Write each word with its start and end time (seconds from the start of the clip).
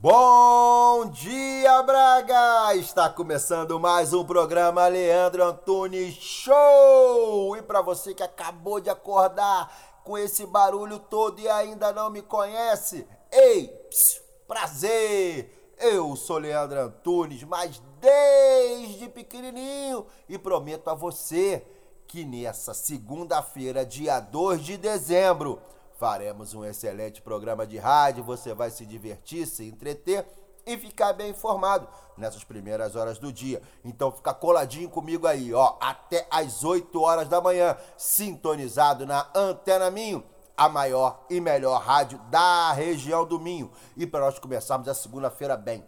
Bom 0.00 1.10
dia, 1.10 1.82
Braga! 1.82 2.72
Está 2.76 3.10
começando 3.10 3.80
mais 3.80 4.12
um 4.12 4.24
programa 4.24 4.86
Leandro 4.86 5.42
Antunes 5.42 6.14
Show! 6.14 7.56
E 7.56 7.62
para 7.62 7.82
você 7.82 8.14
que 8.14 8.22
acabou 8.22 8.78
de 8.78 8.88
acordar 8.88 10.00
com 10.04 10.16
esse 10.16 10.46
barulho 10.46 11.00
todo 11.00 11.40
e 11.40 11.48
ainda 11.48 11.92
não 11.92 12.10
me 12.10 12.22
conhece, 12.22 13.08
ei, 13.32 13.66
psiu, 13.90 14.22
prazer! 14.46 15.74
Eu 15.80 16.14
sou 16.14 16.38
Leandro 16.38 16.78
Antunes, 16.78 17.42
mas 17.42 17.82
desde 18.00 19.08
pequenininho 19.08 20.06
e 20.28 20.38
prometo 20.38 20.90
a 20.90 20.94
você 20.94 21.66
que 22.06 22.24
nessa 22.24 22.72
segunda-feira, 22.72 23.84
dia 23.84 24.20
2 24.20 24.64
de 24.64 24.76
dezembro, 24.76 25.60
Faremos 25.98 26.54
um 26.54 26.64
excelente 26.64 27.20
programa 27.20 27.66
de 27.66 27.76
rádio, 27.76 28.22
você 28.22 28.54
vai 28.54 28.70
se 28.70 28.86
divertir, 28.86 29.48
se 29.48 29.66
entreter 29.66 30.24
e 30.64 30.78
ficar 30.78 31.12
bem 31.12 31.30
informado 31.30 31.88
nessas 32.16 32.44
primeiras 32.44 32.94
horas 32.94 33.18
do 33.18 33.32
dia. 33.32 33.60
Então 33.84 34.12
fica 34.12 34.32
coladinho 34.32 34.88
comigo 34.88 35.26
aí, 35.26 35.52
ó, 35.52 35.76
até 35.80 36.24
às 36.30 36.62
8 36.62 37.02
horas 37.02 37.28
da 37.28 37.40
manhã, 37.40 37.76
sintonizado 37.96 39.04
na 39.04 39.28
Antena 39.34 39.90
Minho, 39.90 40.22
a 40.56 40.68
maior 40.68 41.24
e 41.28 41.40
melhor 41.40 41.80
rádio 41.80 42.18
da 42.30 42.70
região 42.72 43.26
do 43.26 43.40
Minho. 43.40 43.72
E 43.96 44.06
para 44.06 44.20
nós 44.20 44.38
começarmos 44.38 44.86
a 44.86 44.94
segunda-feira 44.94 45.56
bem, 45.56 45.84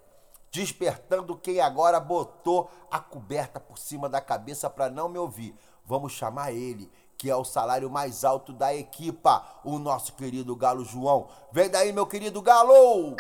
despertando 0.51 1.39
quem 1.39 1.61
agora 1.61 2.01
botou 2.01 2.69
a 2.91 2.99
coberta 2.99 3.61
por 3.61 3.79
cima 3.79 4.09
da 4.09 4.21
cabeça 4.21 4.69
para 4.69 4.91
não 4.91 5.09
me 5.09 5.19
ouvir. 5.19 5.55
Vamos 5.85 6.13
chamar 6.13 6.53
ele 6.53 6.91
que 7.21 7.29
é 7.29 7.37
o 7.37 7.45
salário 7.45 7.91
mais 7.91 8.25
alto 8.25 8.51
da 8.51 8.75
equipa, 8.75 9.45
o 9.63 9.79
nosso 9.79 10.15
querido 10.15 10.57
Galo 10.57 10.87
João. 10.87 11.29
Vem 11.53 11.69
daí, 11.69 11.93
meu 11.93 12.07
querido 12.07 12.41
Galo! 12.41 13.15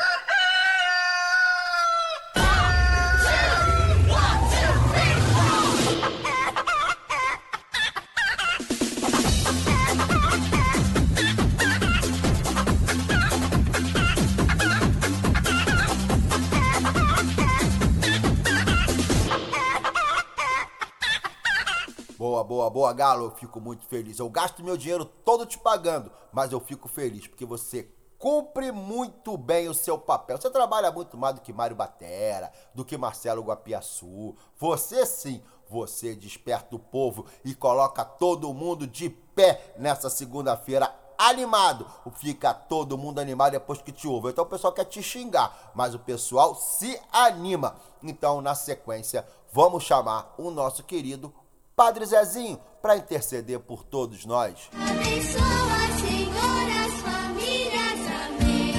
Boa, 22.41 22.45
boa, 22.45 22.71
boa, 22.71 22.93
Galo. 22.93 23.27
Eu 23.27 23.31
fico 23.33 23.61
muito 23.61 23.85
feliz. 23.85 24.19
Eu 24.19 24.29
gasto 24.31 24.65
meu 24.65 24.77
dinheiro 24.77 25.05
todo 25.05 25.45
te 25.45 25.59
pagando, 25.59 26.11
mas 26.33 26.53
eu 26.53 26.61
fico 26.61 26.89
feliz 26.89 27.27
porque 27.27 27.45
você 27.45 27.89
cumpre 28.19 28.73
muito 28.73 29.37
bem 29.37 29.69
o 29.69 29.75
seu 29.75 29.99
papel. 29.99 30.39
Você 30.39 30.49
trabalha 30.49 30.91
muito 30.91 31.19
mais 31.19 31.35
do 31.35 31.41
que 31.43 31.53
Mário 31.53 31.77
Batera, 31.77 32.51
do 32.75 32.85
que 32.85 32.97
Marcelo 32.97 33.43
Guapiaçu. 33.43 34.35
Você 34.57 35.05
sim, 35.05 35.43
você 35.69 36.15
desperta 36.15 36.75
o 36.75 36.79
povo 36.79 37.27
e 37.45 37.55
coloca 37.55 38.05
todo 38.05 38.55
mundo 38.55 38.87
de 38.87 39.11
pé 39.11 39.75
nessa 39.77 40.09
segunda-feira 40.09 40.95
animado. 41.19 41.87
Fica 42.15 42.55
todo 42.55 42.97
mundo 42.97 43.19
animado 43.19 43.53
depois 43.53 43.83
que 43.83 43.93
te 43.93 44.09
ouve. 44.09 44.31
Então 44.31 44.45
o 44.45 44.49
pessoal 44.49 44.73
quer 44.73 44.85
te 44.87 45.03
xingar, 45.03 45.73
mas 45.75 45.95
o 45.95 45.99
pessoal 45.99 46.55
se 46.55 46.99
anima. 47.13 47.77
Então, 48.03 48.41
na 48.41 48.55
sequência, 48.55 49.27
vamos 49.53 49.83
chamar 49.83 50.35
o 50.39 50.51
nosso 50.51 50.83
querido 50.83 51.33
Padre 51.81 52.05
Zezinho, 52.05 52.61
para 52.83 52.95
interceder 52.95 53.59
por 53.59 53.83
todos 53.83 54.27
nós. 54.27 54.69
Abençoa, 54.75 55.81
Senhor, 55.99 56.69
as 56.85 56.93
famílias, 57.01 58.01
amém. 58.21 58.75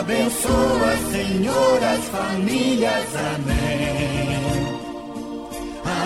Abençoa, 0.01 0.93
Senhor, 1.13 1.79
as 1.85 2.05
famílias, 2.07 3.11
amém. 3.37 4.43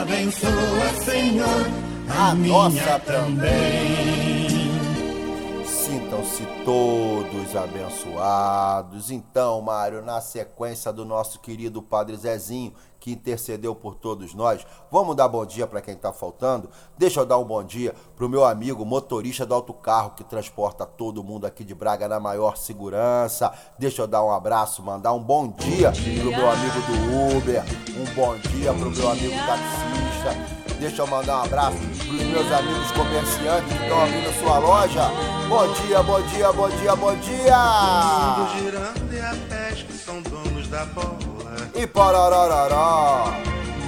Abençoa, 0.02 0.88
Senhor, 1.02 1.64
a, 2.10 2.28
A 2.28 2.34
minha 2.34 2.52
nossa 2.52 2.98
também. 2.98 4.25
Sintam-se 6.06 6.46
todos 6.64 7.56
abençoados. 7.56 9.10
Então, 9.10 9.60
Mário, 9.60 10.00
na 10.02 10.20
sequência 10.20 10.92
do 10.92 11.04
nosso 11.04 11.40
querido 11.40 11.82
Padre 11.82 12.16
Zezinho, 12.16 12.72
que 13.00 13.10
intercedeu 13.10 13.74
por 13.74 13.96
todos 13.96 14.32
nós, 14.32 14.64
vamos 14.88 15.16
dar 15.16 15.26
bom 15.26 15.44
dia 15.44 15.66
para 15.66 15.80
quem 15.80 15.94
está 15.94 16.12
faltando? 16.12 16.70
Deixa 16.96 17.18
eu 17.18 17.26
dar 17.26 17.38
um 17.38 17.44
bom 17.44 17.62
dia 17.62 17.92
pro 18.14 18.28
meu 18.28 18.44
amigo 18.44 18.84
motorista 18.84 19.44
do 19.44 19.52
autocarro 19.52 20.12
que 20.12 20.22
transporta 20.22 20.86
todo 20.86 21.24
mundo 21.24 21.44
aqui 21.44 21.64
de 21.64 21.74
Braga 21.74 22.06
na 22.06 22.20
maior 22.20 22.56
segurança. 22.56 23.52
Deixa 23.76 24.02
eu 24.02 24.06
dar 24.06 24.24
um 24.24 24.30
abraço, 24.30 24.84
mandar 24.84 25.12
um 25.12 25.22
bom 25.22 25.48
dia 25.48 25.90
pro 25.90 26.30
meu 26.30 26.48
amigo 26.48 26.80
do 26.86 27.36
Uber, 27.36 27.64
um 27.98 28.14
bom 28.14 28.36
dia 28.36 28.72
pro 28.72 28.90
meu 28.90 29.10
amigo 29.10 29.34
taxista. 29.34 30.65
Deixa 30.78 31.02
eu 31.02 31.06
mandar 31.06 31.38
um 31.38 31.44
abraço 31.44 31.78
pros 31.78 32.22
meus 32.22 32.52
amigos 32.52 32.90
comerciantes 32.92 33.72
que 33.72 33.82
estão 33.82 34.02
abrindo 34.02 34.40
sua 34.40 34.58
loja. 34.58 35.10
Bom 35.48 35.72
dia, 35.72 36.02
bom 36.02 36.20
dia, 36.22 36.52
bom 36.52 36.68
dia, 36.68 36.96
bom 36.96 37.16
dia! 37.16 37.56
girando 38.58 39.14
e 39.14 39.20
até 39.20 39.72
que 39.74 39.92
são 39.94 40.20
donos 40.20 40.68
da 40.68 40.84
bola. 40.86 41.16
E 41.74 41.86
parararará! 41.86 43.40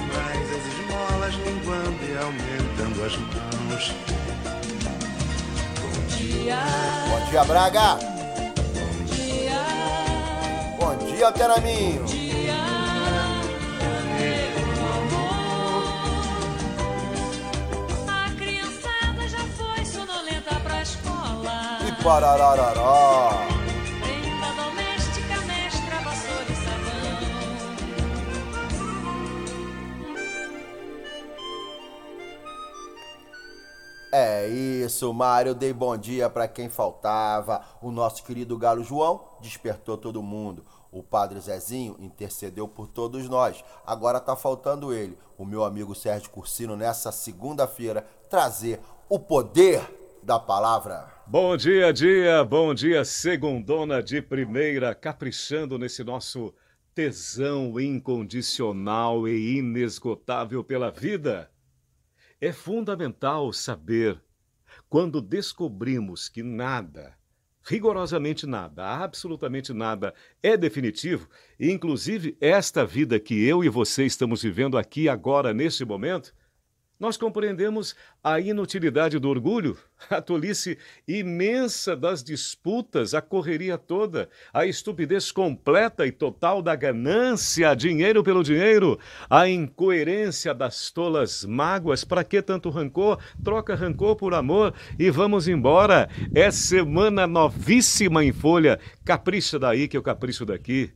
Mas 0.07 0.49
as 0.51 0.65
esmolas 0.65 1.33
linguando 1.45 1.99
e 2.03 2.17
aumentando 2.17 3.05
as 3.05 3.17
mãos. 3.17 3.93
Bom 7.09 7.29
dia, 7.29 7.43
Braga! 7.43 7.99
Bom 10.79 10.95
dia, 11.05 11.27
Alteraminho! 11.27 12.03
A 12.03 12.18
parararará! 22.03 23.59
É 34.11 34.47
isso, 34.47 35.13
Mário. 35.13 35.53
Dei 35.53 35.71
bom 35.71 35.95
dia 35.95 36.29
para 36.29 36.47
quem 36.47 36.67
faltava. 36.67 37.61
O 37.79 37.91
nosso 37.91 38.23
querido 38.23 38.57
Galo 38.57 38.83
João 38.83 39.21
despertou 39.39 39.95
todo 39.95 40.23
mundo. 40.23 40.65
O 40.91 41.03
Padre 41.03 41.39
Zezinho 41.39 41.95
intercedeu 41.99 42.67
por 42.67 42.87
todos 42.87 43.29
nós. 43.29 43.63
Agora 43.85 44.19
tá 44.19 44.35
faltando 44.35 44.91
ele, 44.91 45.15
o 45.37 45.45
meu 45.45 45.63
amigo 45.63 45.93
Sérgio 45.93 46.31
Cursino, 46.31 46.75
nessa 46.75 47.11
segunda-feira, 47.11 48.03
trazer 48.27 48.81
o 49.07 49.19
poder 49.19 50.08
da 50.29 50.37
palavra. 50.37 51.11
Bom 51.25 51.57
dia, 51.57 51.91
dia, 51.91 52.43
bom 52.43 52.71
dia, 52.71 53.03
segundona 53.03 53.99
de 53.99 54.21
primeira, 54.21 54.93
caprichando 54.93 55.75
nesse 55.75 56.03
nosso 56.03 56.53
tesão 56.93 57.79
incondicional 57.79 59.27
e 59.27 59.57
inesgotável 59.57 60.63
pela 60.63 60.91
vida. 60.91 61.49
É 62.39 62.51
fundamental 62.51 63.51
saber 63.51 64.21
quando 64.87 65.19
descobrimos 65.19 66.29
que 66.29 66.43
nada, 66.43 67.17
rigorosamente 67.63 68.45
nada, 68.45 68.85
absolutamente 68.85 69.73
nada 69.73 70.13
é 70.43 70.55
definitivo, 70.55 71.27
inclusive 71.59 72.37
esta 72.39 72.85
vida 72.85 73.19
que 73.19 73.43
eu 73.47 73.63
e 73.63 73.69
você 73.69 74.05
estamos 74.05 74.43
vivendo 74.43 74.77
aqui 74.77 75.09
agora 75.09 75.55
neste 75.55 75.83
momento, 75.83 76.35
Nós 76.99 77.15
compreendemos 77.15 77.95
a 78.21 78.41
inutilidade 78.41 79.17
do 79.19 79.29
orgulho, 79.29 79.77
a 80.09 80.21
tolice 80.21 80.77
imensa 81.07 81.95
das 81.95 82.21
disputas, 82.21 83.13
a 83.13 83.21
correria 83.21 83.77
toda, 83.77 84.29
a 84.53 84.65
estupidez 84.65 85.31
completa 85.31 86.05
e 86.05 86.11
total 86.11 86.61
da 86.61 86.75
ganância, 86.75 87.73
dinheiro 87.73 88.21
pelo 88.21 88.43
dinheiro, 88.43 88.99
a 89.29 89.47
incoerência 89.47 90.53
das 90.53 90.91
tolas 90.91 91.45
mágoas. 91.45 92.03
Para 92.03 92.25
que 92.25 92.41
tanto 92.41 92.69
rancor? 92.69 93.17
Troca 93.41 93.75
rancor 93.75 94.17
por 94.17 94.33
amor 94.33 94.73
e 94.99 95.09
vamos 95.09 95.47
embora. 95.47 96.09
É 96.35 96.51
semana 96.51 97.25
novíssima 97.25 98.25
em 98.25 98.33
folha. 98.33 98.77
Capricha 99.05 99.57
daí 99.57 99.87
que 99.87 99.95
eu 99.95 100.03
capricho 100.03 100.45
daqui. 100.45 100.91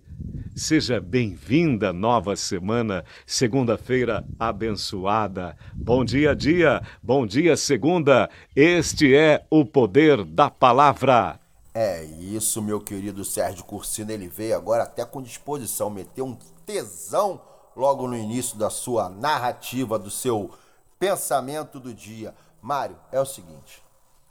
Seja 0.55 1.01
bem-vinda 1.01 1.91
nova 1.91 2.35
semana, 2.35 3.03
segunda-feira 3.25 4.23
abençoada. 4.39 5.57
Bom 5.73 6.05
dia, 6.05 6.35
dia, 6.35 6.81
bom 7.01 7.25
dia, 7.25 7.57
segunda. 7.57 8.29
Este 8.55 9.15
é 9.15 9.45
o 9.49 9.65
poder 9.65 10.23
da 10.23 10.51
palavra. 10.51 11.39
É 11.73 12.03
isso, 12.03 12.61
meu 12.61 12.79
querido 12.79 13.25
Sérgio 13.25 13.63
Cursino. 13.63 14.11
Ele 14.11 14.27
veio 14.27 14.55
agora 14.55 14.83
até 14.83 15.03
com 15.03 15.23
disposição, 15.23 15.89
meteu 15.89 16.25
um 16.25 16.37
tesão 16.65 17.41
logo 17.75 18.07
no 18.07 18.15
início 18.15 18.55
da 18.55 18.69
sua 18.69 19.09
narrativa, 19.09 19.97
do 19.97 20.11
seu 20.11 20.51
pensamento 20.99 21.79
do 21.79 21.93
dia. 21.93 22.35
Mário, 22.61 22.95
é 23.11 23.19
o 23.19 23.25
seguinte: 23.25 23.83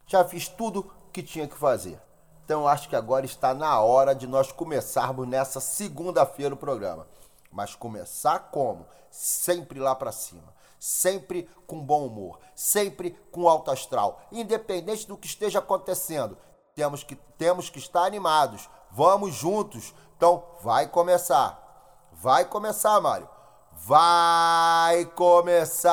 já 0.06 0.24
fiz 0.24 0.46
tudo 0.46 0.88
que 1.12 1.22
tinha 1.22 1.48
que 1.48 1.58
fazer. 1.58 1.98
Então 2.52 2.68
acho 2.68 2.86
que 2.86 2.94
agora 2.94 3.24
está 3.24 3.54
na 3.54 3.80
hora 3.80 4.14
de 4.14 4.26
nós 4.26 4.52
começarmos 4.52 5.26
nessa 5.26 5.58
segunda-feira 5.58 6.52
o 6.52 6.58
programa. 6.58 7.06
Mas 7.50 7.74
começar 7.74 8.50
como? 8.50 8.84
Sempre 9.10 9.80
lá 9.80 9.94
para 9.94 10.12
cima. 10.12 10.52
Sempre 10.78 11.48
com 11.66 11.80
bom 11.80 12.06
humor, 12.06 12.38
sempre 12.54 13.12
com 13.30 13.48
alto 13.48 13.70
astral, 13.70 14.20
independente 14.30 15.08
do 15.08 15.16
que 15.16 15.26
esteja 15.26 15.60
acontecendo. 15.60 16.36
Temos 16.74 17.02
que, 17.02 17.16
temos 17.38 17.70
que 17.70 17.78
estar 17.78 18.04
animados. 18.04 18.68
Vamos 18.90 19.34
juntos. 19.34 19.94
Então 20.18 20.44
vai 20.60 20.86
começar. 20.86 21.58
Vai 22.12 22.44
começar, 22.44 23.00
Mário. 23.00 23.26
Vai 23.72 25.06
começar 25.06 25.88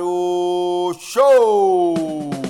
o 0.00 0.92
show! 0.98 2.49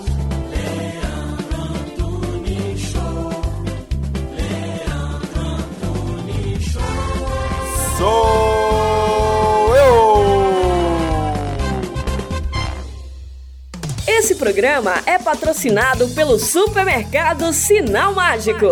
Sou 8.01 9.75
eu. 9.75 10.23
Esse 14.07 14.33
programa 14.33 14.95
é 15.05 15.19
patrocinado 15.19 16.07
pelo 16.09 16.39
supermercado 16.39 17.53
Sinal 17.53 18.15
Mágico. 18.15 18.65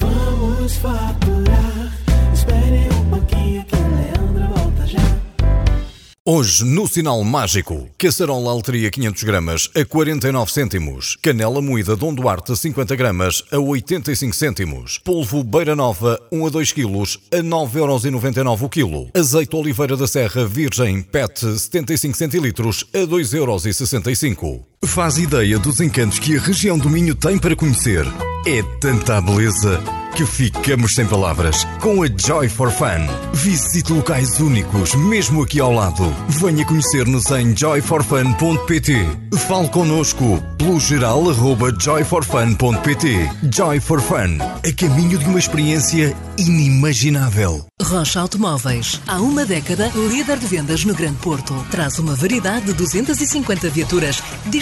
Vamos 0.00 0.74
faturar. 0.78 1.35
Hoje, 6.28 6.64
no 6.64 6.88
Sinal 6.88 7.22
Mágico, 7.22 7.88
caçarola 7.96 8.50
alteria 8.50 8.90
500 8.90 9.22
gramas 9.22 9.70
a 9.76 9.84
49 9.84 10.50
cêntimos, 10.50 11.16
canela 11.22 11.62
moída 11.62 11.94
Dom 11.94 12.12
Duarte 12.12 12.56
50 12.56 12.96
gramas 12.96 13.44
a 13.52 13.60
85 13.60 14.34
cêntimos, 14.34 14.98
polvo 14.98 15.44
Beira 15.44 15.76
Nova 15.76 16.20
1 16.32 16.46
a 16.46 16.50
2 16.50 16.72
quilos 16.72 17.20
a 17.32 17.36
9,99€ 17.36 18.62
o 18.62 18.68
quilo, 18.68 19.08
azeite 19.14 19.54
Oliveira 19.54 19.96
da 19.96 20.08
Serra 20.08 20.44
Virgem 20.44 21.00
PET 21.00 21.60
75 21.60 22.16
centilitros 22.16 22.84
a 22.92 23.06
2,65€. 23.06 24.64
Faz 24.84 25.18
ideia 25.18 25.58
dos 25.58 25.80
encantos 25.80 26.18
que 26.18 26.36
a 26.36 26.40
região 26.40 26.78
do 26.78 26.88
Minho 26.88 27.14
tem 27.14 27.38
para 27.38 27.56
conhecer. 27.56 28.06
É 28.46 28.62
tanta 28.80 29.20
beleza 29.20 29.82
que 30.16 30.24
ficamos 30.24 30.94
sem 30.94 31.04
palavras 31.06 31.64
com 31.80 32.02
a 32.02 32.06
Joy 32.06 32.48
for 32.48 32.70
Fun. 32.70 33.06
Visite 33.34 33.92
locais 33.92 34.40
únicos, 34.40 34.94
mesmo 34.94 35.42
aqui 35.42 35.60
ao 35.60 35.72
lado. 35.72 36.04
Venha 36.28 36.64
conhecer-nos 36.64 37.30
em 37.32 37.54
joyforfun.pt. 37.54 38.94
Fale 39.46 39.68
connosco 39.68 40.42
pelo 40.56 40.80
geral 40.80 41.28
arroba 41.28 41.70
joyforfun.pt. 41.78 43.30
Joy 43.54 43.80
for 43.80 44.00
Fun, 44.00 44.38
a 44.40 44.72
caminho 44.72 45.18
de 45.18 45.26
uma 45.26 45.38
experiência 45.38 46.16
inimaginável. 46.38 47.66
Rocha 47.82 48.20
Automóveis. 48.20 49.00
Há 49.06 49.20
uma 49.20 49.44
década, 49.44 49.92
líder 50.08 50.38
de 50.38 50.46
vendas 50.46 50.84
no 50.84 50.94
Grande 50.94 51.18
Porto. 51.18 51.54
Traz 51.70 51.98
uma 51.98 52.14
variedade 52.14 52.66
de 52.66 52.72
250 52.72 53.68
viaturas 53.68 54.22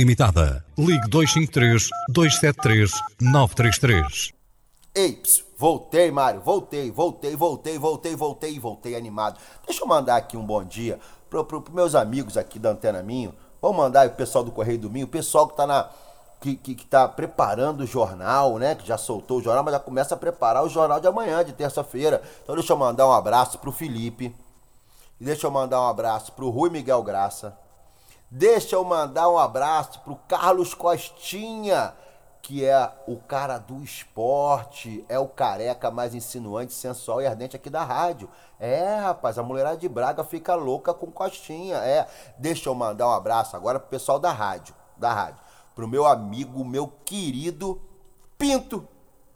Limitada. 0.00 0.64
Ligue 0.78 1.10
253 1.10 1.90
273 2.08 2.90
933. 3.20 4.32
Ei, 4.94 5.22
voltei, 5.58 6.10
Mário, 6.10 6.40
voltei, 6.40 6.90
voltei, 6.90 7.36
voltei, 7.36 7.78
voltei, 7.78 8.16
voltei, 8.16 8.58
voltei 8.58 8.96
animado. 8.96 9.38
Deixa 9.66 9.84
eu 9.84 9.86
mandar 9.86 10.16
aqui 10.16 10.38
um 10.38 10.44
bom 10.44 10.64
dia 10.64 10.98
para 11.28 11.44
pro, 11.44 11.60
pro 11.60 11.74
meus 11.74 11.94
amigos 11.94 12.38
aqui 12.38 12.58
da 12.58 12.70
Antena 12.70 13.02
Minho. 13.02 13.34
Vamos 13.60 13.76
mandar 13.76 14.06
o 14.06 14.12
pessoal 14.12 14.42
do 14.42 14.50
Correio 14.50 14.78
do 14.78 14.88
Minho, 14.88 15.04
o 15.04 15.10
pessoal 15.10 15.46
que 15.46 15.54
tá 15.54 15.66
na 15.66 15.90
que, 16.40 16.56
que, 16.56 16.74
que 16.74 16.86
tá 16.86 17.06
preparando 17.06 17.82
o 17.82 17.86
jornal, 17.86 18.56
né? 18.56 18.74
Que 18.74 18.86
já 18.86 18.96
soltou 18.96 19.40
o 19.40 19.42
jornal, 19.42 19.62
mas 19.62 19.74
já 19.74 19.80
começa 19.80 20.14
a 20.14 20.18
preparar 20.18 20.64
o 20.64 20.68
jornal 20.70 20.98
de 20.98 21.06
amanhã, 21.06 21.44
de 21.44 21.52
terça-feira. 21.52 22.22
Então 22.42 22.54
deixa 22.54 22.72
eu 22.72 22.76
mandar 22.78 23.06
um 23.06 23.12
abraço 23.12 23.58
pro 23.58 23.70
Felipe. 23.70 24.34
Deixa 25.20 25.46
eu 25.46 25.50
mandar 25.50 25.82
um 25.82 25.86
abraço 25.86 26.32
pro 26.32 26.48
Rui 26.48 26.70
Miguel 26.70 27.02
Graça. 27.02 27.54
Deixa 28.32 28.76
eu 28.76 28.84
mandar 28.84 29.28
um 29.28 29.36
abraço 29.36 29.98
pro 30.02 30.14
Carlos 30.28 30.72
Costinha, 30.72 31.92
que 32.40 32.64
é 32.64 32.92
o 33.08 33.16
cara 33.16 33.58
do 33.58 33.82
esporte, 33.82 35.04
é 35.08 35.18
o 35.18 35.26
careca 35.26 35.90
mais 35.90 36.14
insinuante, 36.14 36.72
sensual 36.72 37.20
e 37.20 37.26
ardente 37.26 37.56
aqui 37.56 37.68
da 37.68 37.82
rádio. 37.82 38.30
É, 38.60 38.94
rapaz, 39.00 39.36
a 39.36 39.42
mulherada 39.42 39.76
de 39.78 39.88
Braga 39.88 40.22
fica 40.22 40.54
louca 40.54 40.94
com 40.94 41.10
Costinha. 41.10 41.78
É, 41.78 42.06
deixa 42.38 42.68
eu 42.68 42.74
mandar 42.74 43.08
um 43.08 43.12
abraço 43.12 43.56
agora 43.56 43.80
pro 43.80 43.88
pessoal 43.88 44.20
da 44.20 44.30
rádio, 44.30 44.76
da 44.96 45.12
rádio, 45.12 45.40
pro 45.74 45.88
meu 45.88 46.06
amigo, 46.06 46.64
meu 46.64 46.86
querido 47.04 47.82
Pinto. 48.38 48.86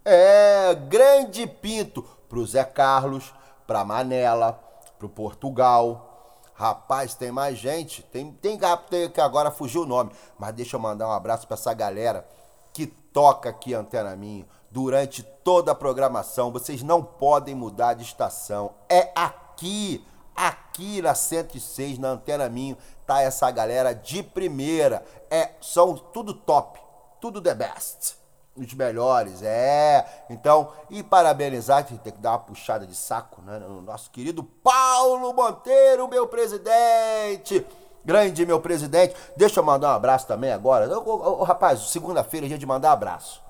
É, 0.05 0.73
grande 0.73 1.49
Pinto, 1.49 2.03
pro 2.29 2.47
Zé 2.47 2.63
Carlos, 2.63 3.35
pra 3.67 3.85
Manela, 3.85 4.53
pro 5.01 5.09
Portugal. 5.09 6.13
Rapaz, 6.54 7.14
tem 7.14 7.32
mais 7.32 7.58
gente. 7.58 8.02
Tem, 8.04 8.30
tem, 8.32 8.58
tem 8.88 9.11
que 9.11 9.20
agora 9.20 9.50
fugiu 9.50 9.82
o 9.82 9.87
nome. 9.87 10.12
Mas 10.38 10.54
deixa 10.54 10.76
eu 10.76 10.80
mandar 10.80 11.08
um 11.08 11.12
abraço 11.12 11.46
pra 11.46 11.54
essa 11.54 11.75
galera 11.75 12.26
que 12.73 12.87
toca 12.87 13.50
aqui 13.50 13.75
Antena 13.75 14.14
Minho 14.16 14.46
durante 14.70 15.23
toda 15.23 15.73
a 15.73 15.75
programação. 15.75 16.52
Vocês 16.52 16.82
não 16.82 17.02
podem 17.02 17.54
mudar 17.54 17.94
de 17.94 18.02
estação. 18.02 18.75
É 18.88 19.11
aqui, 19.14 20.04
aqui 20.34 21.02
na 21.02 21.14
106, 21.14 21.99
na 21.99 22.11
Antena 22.11 22.49
Minho, 22.49 22.76
tá 23.06 23.20
essa 23.20 23.50
galera 23.50 23.92
de 23.92 24.23
primeira. 24.23 25.04
É, 25.30 25.52
são 25.61 25.96
tudo 25.96 26.34
top, 26.34 26.80
tudo 27.20 27.40
the 27.40 27.54
best. 27.54 28.24
Os 28.56 28.73
melhores, 28.73 29.42
é. 29.42 30.25
Então, 30.30 30.73
e 30.88 31.02
parabenizar, 31.02 31.84
tem 31.84 31.99
que 31.99 32.20
dar 32.20 32.32
uma 32.32 32.38
puxada 32.38 32.87
de 32.87 32.94
saco, 32.94 33.42
né? 33.42 33.58
No 33.58 33.82
nosso 33.82 34.11
querido 34.11 34.44
Paulo 34.44 35.32
Monteiro, 35.32 36.06
meu 36.06 36.28
presidente. 36.28 37.66
Grande 38.04 38.44
meu 38.44 38.61
presidente. 38.61 39.16
Deixa 39.37 39.61
eu 39.61 39.64
mandar 39.64 39.88
um 39.88 39.96
abraço 39.96 40.26
também 40.26 40.52
agora. 40.52 40.87
Ô, 40.99 41.42
rapaz, 41.42 41.80
segunda-feira 41.88 42.46
é 42.46 42.49
dia 42.49 42.58
de 42.58 42.66
mandar 42.66 42.92
abraço. 42.92 43.42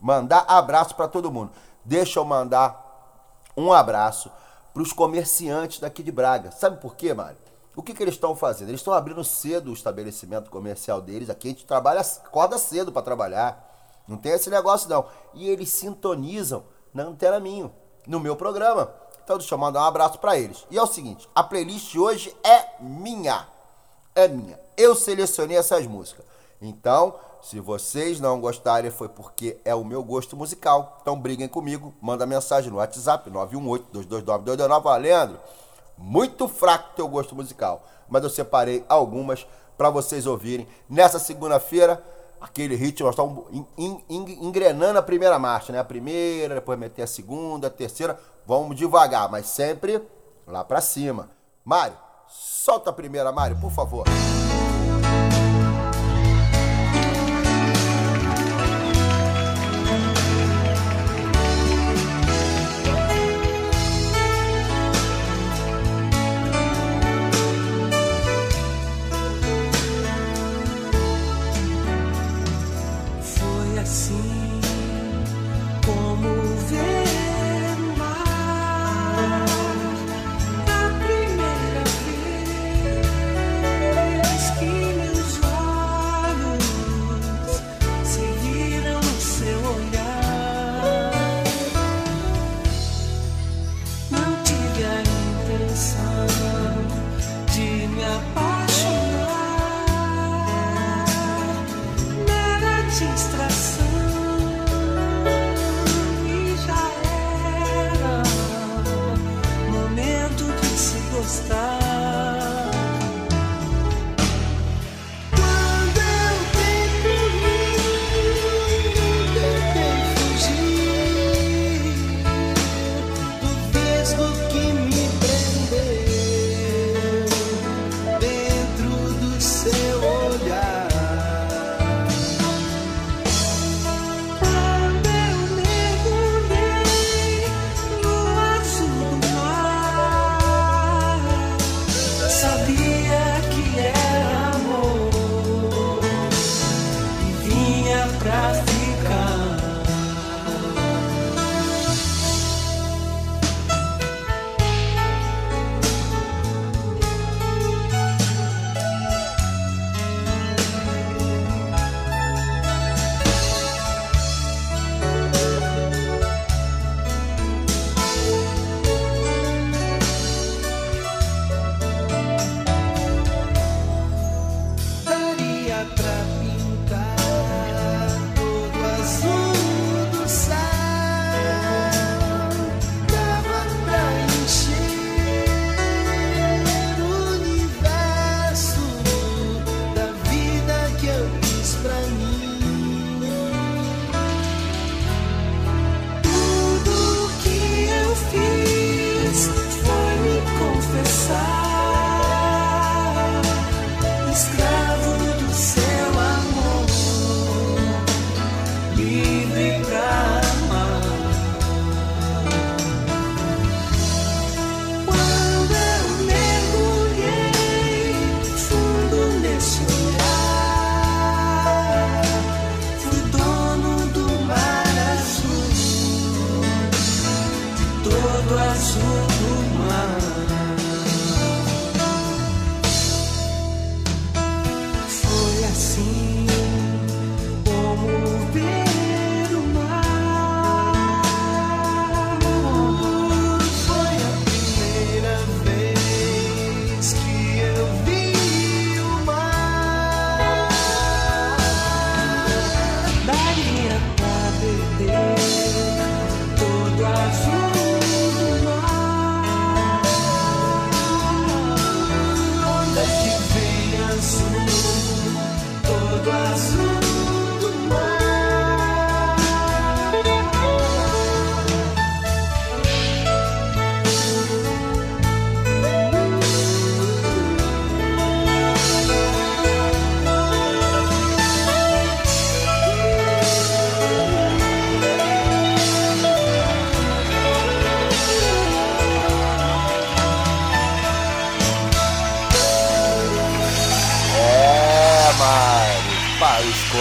Mandar 0.00 0.44
abraço 0.48 0.94
para 0.94 1.08
todo 1.08 1.30
mundo. 1.30 1.50
Deixa 1.84 2.18
eu 2.18 2.24
mandar 2.24 2.82
um 3.56 3.72
abraço 3.72 4.30
para 4.72 4.82
os 4.82 4.92
comerciantes 4.92 5.80
daqui 5.80 6.02
de 6.02 6.12
Braga. 6.12 6.50
Sabe 6.50 6.80
por 6.80 6.94
quê, 6.94 7.12
Mário? 7.12 7.38
O 7.74 7.82
que, 7.82 7.92
que 7.92 8.02
eles 8.02 8.14
estão 8.14 8.36
fazendo? 8.36 8.68
Eles 8.68 8.80
estão 8.80 8.94
abrindo 8.94 9.22
cedo 9.24 9.70
o 9.70 9.74
estabelecimento 9.74 10.50
comercial 10.50 11.00
deles. 11.00 11.28
Aqui 11.28 11.48
a 11.48 11.50
gente 11.50 11.66
trabalha, 11.66 12.00
acorda 12.00 12.56
cedo 12.58 12.92
para 12.92 13.02
trabalhar. 13.02 13.65
Não 14.06 14.16
tem 14.16 14.32
esse 14.32 14.50
negócio 14.50 14.88
não. 14.88 15.06
E 15.34 15.48
eles 15.48 15.68
sintonizam 15.70 16.64
na 16.92 17.04
Antena 17.04 17.40
Minho, 17.40 17.72
no 18.06 18.20
meu 18.20 18.36
programa. 18.36 18.92
Então 19.22 19.38
deixa 19.38 19.54
eu 19.54 19.58
mandar 19.58 19.80
um 19.80 19.86
abraço 19.86 20.18
para 20.18 20.38
eles. 20.38 20.64
E 20.70 20.78
é 20.78 20.82
o 20.82 20.86
seguinte, 20.86 21.28
a 21.34 21.42
playlist 21.42 21.94
hoje 21.96 22.34
é 22.44 22.80
minha. 22.80 23.46
É 24.14 24.28
minha. 24.28 24.58
Eu 24.76 24.94
selecionei 24.94 25.56
essas 25.56 25.86
músicas. 25.86 26.24
Então, 26.60 27.14
se 27.42 27.60
vocês 27.60 28.18
não 28.18 28.40
gostarem, 28.40 28.90
foi 28.90 29.08
porque 29.08 29.60
é 29.64 29.74
o 29.74 29.84
meu 29.84 30.02
gosto 30.02 30.36
musical. 30.36 30.98
Então 31.02 31.20
briguem 31.20 31.48
comigo, 31.48 31.94
manda 32.00 32.24
mensagem 32.24 32.70
no 32.70 32.78
WhatsApp 32.78 33.30
918-229-229. 33.30 34.82
Valendo! 34.82 35.40
Muito 35.98 36.46
fraco 36.48 36.94
teu 36.94 37.08
gosto 37.08 37.34
musical. 37.34 37.82
Mas 38.08 38.22
eu 38.22 38.30
separei 38.30 38.84
algumas 38.88 39.46
para 39.76 39.90
vocês 39.90 40.26
ouvirem 40.26 40.66
nessa 40.88 41.18
segunda-feira 41.18 42.02
aquele 42.40 42.76
ritmo, 42.76 43.06
nós 43.06 43.14
estamos 43.14 43.44
engrenando 44.08 44.98
a 44.98 45.02
primeira 45.02 45.38
marcha, 45.38 45.72
né? 45.72 45.78
A 45.78 45.84
primeira, 45.84 46.56
depois 46.56 46.78
meter 46.78 47.02
a 47.02 47.06
segunda, 47.06 47.66
a 47.66 47.70
terceira, 47.70 48.18
vamos 48.46 48.76
devagar, 48.76 49.30
mas 49.30 49.46
sempre 49.46 50.02
lá 50.46 50.64
para 50.64 50.80
cima. 50.80 51.30
Mário, 51.64 51.96
solta 52.28 52.90
a 52.90 52.92
primeira, 52.92 53.32
Mário, 53.32 53.58
por 53.60 53.70
favor. 53.70 54.06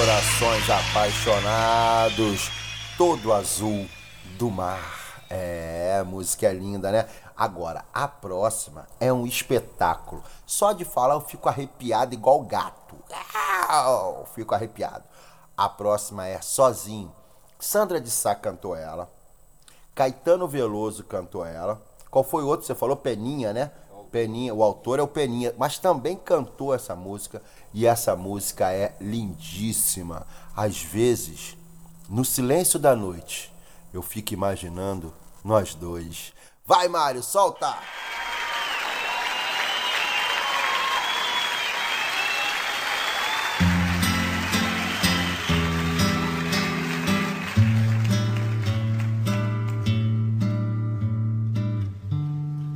Corações 0.06 0.70
apaixonados, 0.70 2.52
todo 2.96 3.34
azul 3.34 3.88
do 4.38 4.52
mar. 4.52 5.24
É, 5.32 5.98
a 6.00 6.04
música 6.04 6.46
é 6.46 6.54
linda, 6.54 6.92
né? 6.92 7.10
Agora, 7.36 7.84
a 7.92 8.08
próxima 8.08 8.88
é 9.00 9.12
um 9.12 9.26
espetáculo. 9.26 10.22
Só 10.46 10.74
de 10.74 10.86
falar 10.86 11.16
eu 11.16 11.22
fico 11.22 11.50
arrepiado 11.50 12.14
igual 12.14 12.40
gato. 12.42 12.96
Fico 14.36 14.54
arrepiado. 14.54 15.04
A 15.58 15.68
próxima 15.68 16.28
é 16.28 16.40
Sozinho. 16.40 17.12
Sandra 17.60 18.00
de 18.00 18.12
Sá 18.12 18.36
cantou 18.36 18.76
ela. 18.76 19.10
Caetano 19.96 20.48
Veloso 20.48 21.04
cantou 21.04 21.44
ela. 21.44 21.82
Qual 22.12 22.24
foi 22.24 22.44
o 22.44 22.48
outro? 22.48 22.64
Você 22.64 22.76
falou 22.76 22.96
Peninha, 22.96 23.52
né? 23.52 23.72
Peninha, 24.12 24.54
o 24.54 24.64
autor 24.64 25.00
é 25.00 25.02
o 25.02 25.08
Peninha, 25.08 25.54
mas 25.58 25.78
também 25.78 26.16
cantou 26.16 26.74
essa 26.74 26.96
música 26.96 27.42
e 27.76 27.86
essa 27.86 28.16
música 28.16 28.72
é 28.72 28.96
lindíssima. 29.02 30.26
Às 30.56 30.82
vezes, 30.82 31.58
no 32.08 32.24
silêncio 32.24 32.80
da 32.80 32.96
noite, 32.96 33.54
eu 33.94 34.02
fico 34.02 34.34
imaginando 34.34 35.14
nós 35.44 35.76
dois. 35.76 36.32
Vai, 36.66 36.88
Mário, 36.88 37.22
solta! 37.22 37.78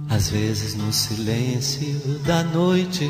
Às 0.09 0.27
vezes 0.27 0.75
no 0.75 0.91
silêncio 0.91 2.19
da 2.25 2.43
noite 2.43 3.09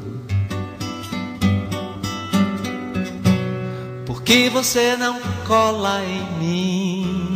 Que 4.31 4.47
você 4.47 4.95
não 4.95 5.19
cola 5.45 6.01
em 6.05 6.39
mim? 6.39 7.35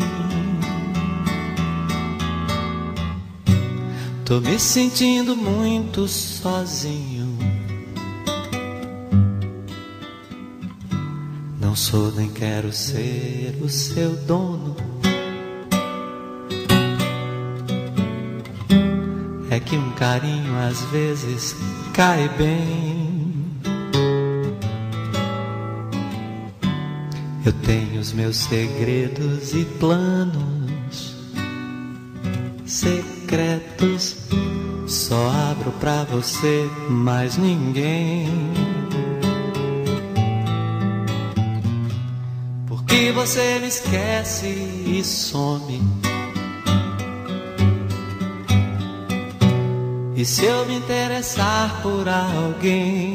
Tô 4.24 4.40
me 4.40 4.58
sentindo 4.58 5.36
muito 5.36 6.08
sozinho. 6.08 7.38
Não 11.60 11.76
sou 11.76 12.14
nem 12.14 12.30
quero 12.30 12.72
ser 12.72 13.60
o 13.62 13.68
seu 13.68 14.16
dono. 14.16 14.78
É 19.50 19.60
que 19.60 19.76
um 19.76 19.92
carinho 19.96 20.58
às 20.58 20.80
vezes 20.84 21.58
cai 21.94 22.30
bem. 22.38 22.95
Eu 27.46 27.54
tenho 27.54 28.00
os 28.00 28.12
meus 28.12 28.38
segredos 28.38 29.54
e 29.54 29.66
planos 29.80 30.66
secretos. 32.66 34.18
Só 34.88 35.30
abro 35.52 35.72
pra 35.74 36.04
você, 36.06 36.70
mais 36.90 37.38
ninguém. 37.38 38.28
Porque 42.68 43.12
você 43.12 43.60
me 43.60 43.68
esquece 43.68 44.48
e 44.48 45.04
some. 45.04 45.82
E 50.16 50.24
se 50.24 50.46
eu 50.46 50.66
me 50.66 50.78
interessar 50.78 51.82
por 51.82 52.08
alguém? 52.08 53.15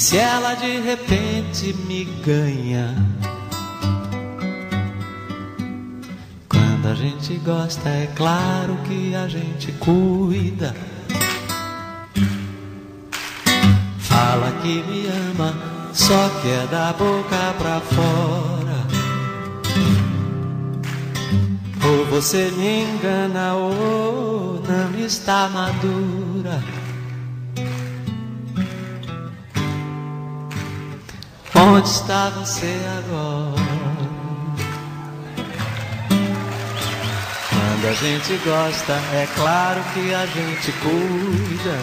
Se 0.00 0.16
ela 0.16 0.54
de 0.54 0.80
repente 0.80 1.74
me 1.86 2.04
ganha? 2.24 2.96
Quando 6.48 6.88
a 6.88 6.94
gente 6.94 7.34
gosta, 7.44 7.86
é 7.86 8.10
claro 8.16 8.78
que 8.88 9.14
a 9.14 9.28
gente 9.28 9.70
cuida. 9.72 10.74
Fala 13.98 14.50
que 14.62 14.82
me 14.84 15.06
ama, 15.06 15.54
só 15.92 16.30
que 16.40 16.48
é 16.48 16.66
da 16.70 16.94
boca 16.94 17.54
pra 17.58 17.80
fora. 17.80 18.80
Ou 21.84 22.06
você 22.06 22.50
me 22.56 22.84
engana, 22.84 23.54
ou 23.54 24.62
não 24.66 24.98
está 24.98 25.46
madura. 25.50 26.79
Onde 31.72 31.88
está 31.88 32.30
você 32.30 32.80
agora? 32.98 33.54
Quando 37.48 37.86
a 37.88 37.92
gente 37.92 38.36
gosta, 38.44 38.92
é 39.12 39.28
claro 39.36 39.80
que 39.94 40.12
a 40.12 40.26
gente 40.26 40.72
cuida. 40.72 41.78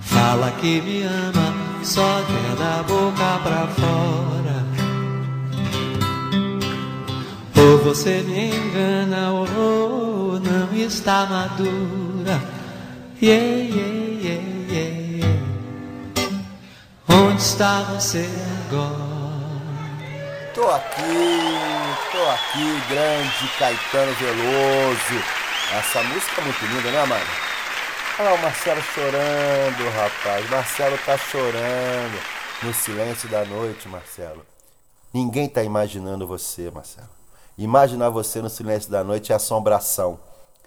Fala 0.00 0.50
que 0.52 0.80
me 0.80 1.02
ama, 1.02 1.54
só 1.84 2.22
quer 2.22 2.56
da 2.56 2.82
boca 2.84 3.38
pra 3.42 3.66
fora. 3.66 4.64
Ou 7.54 7.78
você 7.84 8.22
me 8.22 8.48
engana, 8.48 9.30
ou 9.32 10.40
não 10.40 10.74
está 10.74 11.26
madura. 11.26 12.40
Yeah, 13.20 13.74
yeah, 13.74 14.07
Está 17.38 17.82
você 17.84 18.28
agora? 18.66 18.98
Tô 20.52 20.68
aqui, 20.68 21.02
tô 22.10 22.30
aqui, 22.30 22.80
grande 22.88 23.48
Caetano 23.56 24.12
Veloso. 24.14 25.24
Essa 25.78 26.02
música 26.02 26.40
é 26.40 26.44
muito 26.44 26.66
linda, 26.66 26.90
né, 26.90 27.04
mano? 27.06 27.24
Ah, 28.18 28.34
o 28.34 28.42
Marcelo 28.42 28.82
chorando, 28.82 29.88
rapaz. 29.94 30.50
Marcelo 30.50 30.98
tá 31.06 31.16
chorando. 31.16 32.20
No 32.64 32.74
silêncio 32.74 33.28
da 33.28 33.44
noite, 33.44 33.88
Marcelo. 33.88 34.44
Ninguém 35.14 35.48
tá 35.48 35.62
imaginando 35.62 36.26
você, 36.26 36.72
Marcelo. 36.72 37.08
Imaginar 37.56 38.10
você 38.10 38.42
no 38.42 38.50
silêncio 38.50 38.90
da 38.90 39.04
noite 39.04 39.32
é 39.32 39.36
assombração. 39.36 40.18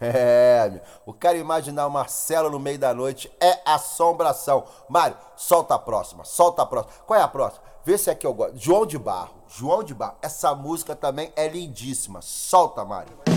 É, 0.14 0.82
o 1.06 1.14
cara 1.14 1.38
imaginar 1.38 1.86
o 1.86 1.92
Marcelo 1.92 2.50
no 2.50 2.60
meio 2.60 2.80
da 2.80 2.92
noite 2.92 3.32
é 3.40 3.60
assombração. 3.64 4.64
Mário, 4.90 5.16
solta 5.36 5.76
a 5.76 5.80
próxima, 5.80 6.26
solta 6.26 6.64
a 6.64 6.66
próxima. 6.66 6.94
Qual 7.06 7.20
é 7.20 7.22
a 7.22 7.28
próxima? 7.28 7.64
Vê 7.86 7.98
se 7.98 8.10
é 8.10 8.16
que 8.16 8.26
eu 8.26 8.34
gosto. 8.34 8.58
João 8.58 8.86
de 8.86 8.98
Barro, 8.98 9.36
João 9.48 9.84
de 9.84 9.94
Barro. 9.94 10.16
Essa 10.22 10.56
música 10.56 10.96
também 10.96 11.32
é 11.36 11.48
lindíssima. 11.48 12.20
Solta, 12.22 12.84
Mário. 12.84 13.31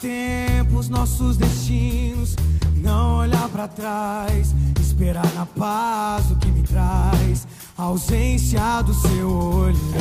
Tempo 0.00 0.78
os 0.78 0.88
nossos 0.88 1.36
destinos, 1.36 2.34
não 2.76 3.18
olhar 3.18 3.48
pra 3.50 3.68
trás, 3.68 4.54
esperar 4.80 5.30
na 5.34 5.44
paz 5.44 6.30
o 6.30 6.36
que 6.36 6.48
me 6.48 6.62
traz, 6.62 7.46
a 7.76 7.82
ausência 7.82 8.82
do 8.82 8.94
seu 8.94 9.28
olhar. 9.30 10.00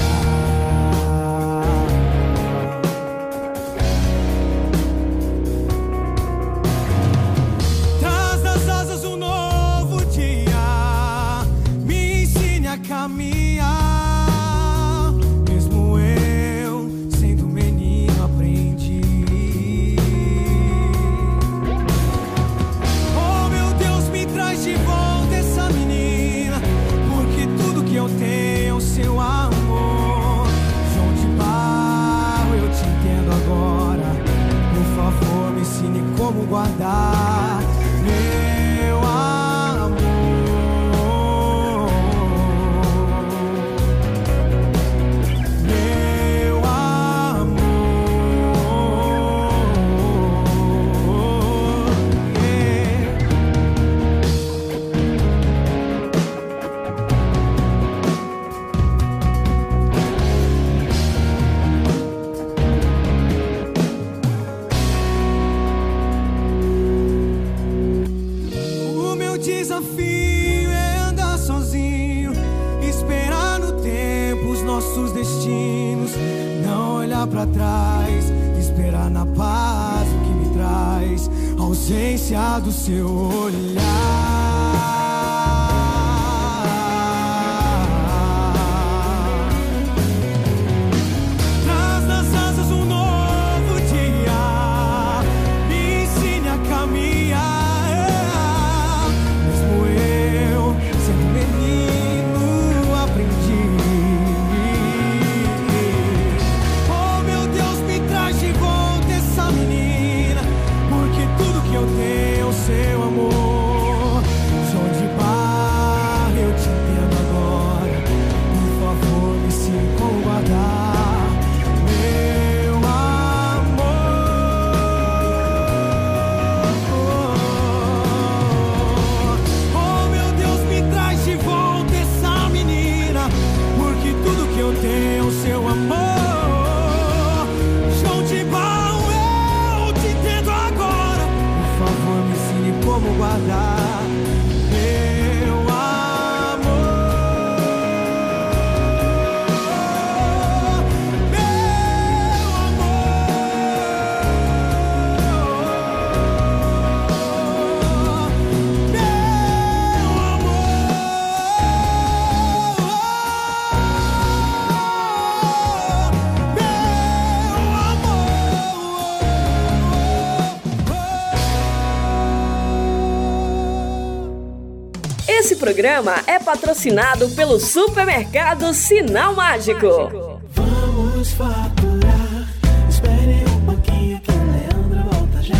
Programa 175.79 176.21
é 176.27 176.37
patrocinado 176.37 177.29
pelo 177.29 177.57
supermercado 177.57 178.73
Sinal 178.73 179.33
Mágico. 179.33 180.41
Vamos 180.49 181.29
faturar. 181.29 182.49
Espere 182.89 183.45
um 183.49 183.65
pouquinho 183.65 184.19
que 184.19 184.29
o 184.29 184.51
Leandro 184.51 185.09
volta 185.09 185.41
já. 185.41 185.55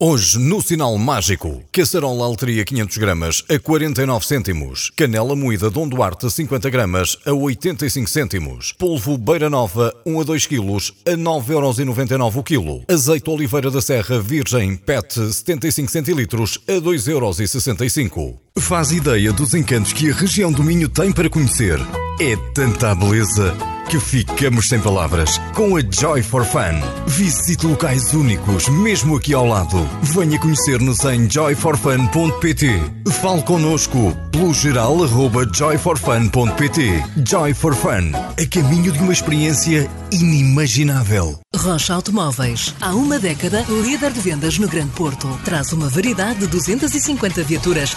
Hoje, 0.00 0.38
no 0.38 0.62
Sinal 0.62 0.96
Mágico, 0.96 1.62
caçarola 1.70 2.24
alteria 2.24 2.64
500 2.64 2.96
gramas 2.96 3.44
a 3.50 3.58
49 3.58 4.24
cêntimos, 4.24 4.90
canela 4.96 5.36
moída 5.36 5.68
Dom 5.68 5.86
Duarte 5.86 6.30
50 6.30 6.70
gramas 6.70 7.18
a 7.26 7.32
85 7.34 8.08
cêntimos, 8.08 8.72
polvo 8.72 9.18
Beira 9.18 9.50
Nova 9.50 9.94
1 10.06 10.18
a 10.18 10.24
2 10.24 10.46
quilos 10.46 10.94
a 11.06 11.10
9,99€ 11.10 12.36
o 12.36 12.42
quilo, 12.42 12.82
azeite 12.88 13.28
Oliveira 13.28 13.70
da 13.70 13.82
Serra 13.82 14.18
Virgem 14.18 14.74
PET 14.76 15.30
75 15.30 15.90
centilitros 15.90 16.58
a 16.66 16.80
2,65€. 16.80 18.43
Faz 18.60 18.92
ideia 18.92 19.32
dos 19.32 19.52
encantos 19.52 19.92
que 19.92 20.10
a 20.10 20.14
região 20.14 20.52
do 20.52 20.62
Minho 20.62 20.88
tem 20.88 21.10
para 21.10 21.28
conhecer. 21.28 21.76
É 22.20 22.36
tanta 22.54 22.94
beleza 22.94 23.52
que 23.90 23.98
ficamos 23.98 24.68
sem 24.68 24.80
palavras 24.80 25.38
com 25.54 25.76
a 25.76 25.80
Joy 25.80 26.22
for 26.22 26.44
Fun. 26.44 26.80
Visite 27.06 27.66
locais 27.66 28.14
únicos, 28.14 28.68
mesmo 28.68 29.16
aqui 29.16 29.34
ao 29.34 29.44
lado. 29.46 29.88
Venha 30.02 30.38
conhecer-nos 30.38 31.04
em 31.04 31.28
joyforfun.pt. 31.28 32.80
Fale 33.20 33.42
connosco 33.42 34.16
pelo 34.30 34.54
geral 34.54 35.02
arroba 35.02 35.46
joyforfun.pt. 35.52 37.04
Joy 37.28 37.54
for 37.54 37.74
Fun, 37.74 38.12
a 38.40 38.46
caminho 38.46 38.92
de 38.92 38.98
uma 39.00 39.12
experiência 39.12 39.90
inimaginável. 40.10 41.38
Rocha 41.54 41.94
Automóveis. 41.94 42.74
Há 42.80 42.94
uma 42.94 43.18
década, 43.18 43.64
líder 43.68 44.12
de 44.12 44.20
vendas 44.20 44.58
no 44.58 44.68
Grande 44.68 44.90
Porto. 44.90 45.28
Traz 45.44 45.72
uma 45.72 45.88
variedade 45.88 46.40
de 46.40 46.46
250 46.48 47.42
viaturas 47.44 47.96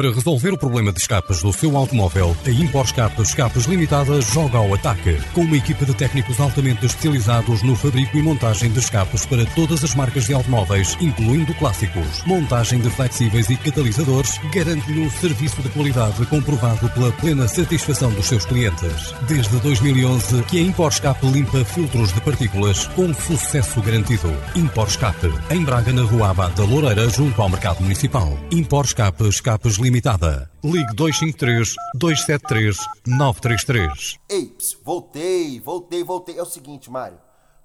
Para 0.00 0.14
resolver 0.14 0.54
o 0.54 0.56
problema 0.56 0.90
de 0.90 0.98
escapas 0.98 1.42
do 1.42 1.52
seu 1.52 1.76
automóvel, 1.76 2.34
a 2.46 2.50
Impor 2.50 2.86
Escapas 2.86 3.28
Escapas 3.28 3.64
Limitada 3.64 4.18
joga 4.22 4.56
ao 4.56 4.72
ataque. 4.72 5.18
Com 5.34 5.42
uma 5.42 5.58
equipa 5.58 5.84
de 5.84 5.92
técnicos 5.92 6.40
altamente 6.40 6.86
especializados 6.86 7.62
no 7.62 7.76
fabrico 7.76 8.16
e 8.16 8.22
montagem 8.22 8.70
de 8.70 8.78
escapas 8.78 9.26
para 9.26 9.44
todas 9.54 9.84
as 9.84 9.94
marcas 9.94 10.24
de 10.24 10.32
automóveis, 10.32 10.96
incluindo 11.02 11.52
clássicos. 11.56 12.24
Montagem 12.24 12.80
de 12.80 12.88
flexíveis 12.88 13.50
e 13.50 13.58
catalisadores 13.58 14.40
garante-lhe 14.54 15.02
um 15.02 15.10
serviço 15.10 15.60
de 15.60 15.68
qualidade 15.68 16.24
comprovado 16.24 16.88
pela 16.94 17.12
plena 17.12 17.46
satisfação 17.46 18.10
dos 18.12 18.24
seus 18.24 18.46
clientes. 18.46 19.14
Desde 19.28 19.54
2011 19.58 20.42
que 20.44 20.60
a 20.60 20.62
Impor 20.62 20.88
Escape 20.88 21.26
limpa 21.26 21.62
filtros 21.62 22.10
de 22.10 22.22
partículas 22.22 22.86
com 22.96 23.12
sucesso 23.12 23.82
garantido. 23.82 24.34
Impor 24.56 24.88
Escape, 24.88 25.30
em 25.50 25.62
Braga, 25.62 25.92
na 25.92 26.04
Rua 26.04 26.30
Abad 26.30 26.54
da 26.54 26.64
Loureira, 26.64 27.06
junto 27.10 27.42
ao 27.42 27.50
Mercado 27.50 27.82
Municipal. 27.82 28.38
Impor 28.50 28.86
Escape 28.86 29.28
Escapes 29.28 29.76
Limitada. 29.90 30.48
Ligue 30.62 30.94
253 30.94 31.74
273 31.96 32.78
933. 33.08 34.20
Ei, 34.28 34.46
ps, 34.46 34.78
voltei, 34.84 35.58
voltei, 35.58 36.04
voltei. 36.04 36.38
É 36.38 36.42
o 36.42 36.46
seguinte, 36.46 36.88
Mário. 36.88 37.20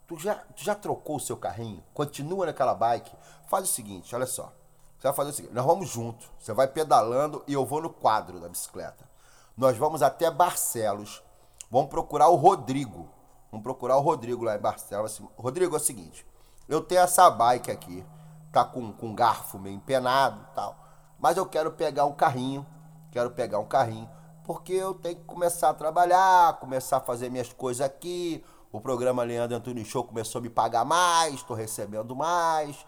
Tu 0.07 0.17
já, 0.17 0.33
tu 0.33 0.63
já 0.63 0.73
trocou 0.73 1.17
o 1.17 1.19
seu 1.19 1.37
carrinho? 1.37 1.83
Continua 1.93 2.47
naquela 2.47 2.73
bike? 2.73 3.11
Faz 3.47 3.65
o 3.65 3.71
seguinte, 3.71 4.15
olha 4.15 4.25
só. 4.25 4.51
Você 4.97 5.07
vai 5.07 5.13
fazer 5.13 5.29
o 5.29 5.33
seguinte, 5.33 5.53
nós 5.53 5.63
vamos 5.63 5.87
junto. 5.87 6.25
Você 6.39 6.51
vai 6.51 6.67
pedalando 6.67 7.43
e 7.47 7.53
eu 7.53 7.63
vou 7.63 7.79
no 7.79 7.91
quadro 7.91 8.39
da 8.39 8.49
bicicleta. 8.49 9.07
Nós 9.55 9.77
vamos 9.77 10.01
até 10.01 10.31
Barcelos. 10.31 11.21
Vamos 11.69 11.91
procurar 11.91 12.29
o 12.29 12.35
Rodrigo. 12.35 13.07
Vamos 13.51 13.63
procurar 13.63 13.97
o 13.97 14.01
Rodrigo 14.01 14.43
lá 14.43 14.55
em 14.55 14.59
Barcelos. 14.59 15.13
Assim, 15.13 15.27
Rodrigo, 15.37 15.75
é 15.75 15.77
o 15.77 15.79
seguinte. 15.79 16.25
Eu 16.67 16.81
tenho 16.81 17.01
essa 17.01 17.29
bike 17.29 17.69
aqui. 17.69 18.03
Tá 18.51 18.65
com, 18.65 18.91
com 18.93 19.13
garfo 19.13 19.59
meio 19.59 19.75
empenado 19.75 20.43
e 20.51 20.55
tal. 20.55 20.84
Mas 21.25 21.37
eu 21.37 21.45
quero 21.47 21.71
pegar 21.71 22.05
um 22.05 22.13
carrinho. 22.13 22.63
Quero 23.11 23.31
pegar 23.31 23.57
um 23.57 23.65
carrinho. 23.65 24.07
Porque 24.43 24.73
eu 24.73 24.93
tenho 24.93 25.15
que 25.15 25.23
começar 25.23 25.71
a 25.71 25.73
trabalhar, 25.73 26.59
começar 26.59 26.97
a 26.97 27.01
fazer 27.01 27.31
minhas 27.31 27.51
coisas 27.51 27.83
aqui. 27.83 28.45
O 28.71 28.79
programa 28.79 29.23
Leandro 29.23 29.57
Antunes 29.57 29.87
Show 29.87 30.03
começou 30.03 30.37
a 30.37 30.43
me 30.43 30.51
pagar 30.51 30.85
mais, 30.85 31.33
estou 31.33 31.57
recebendo 31.57 32.15
mais. 32.15 32.85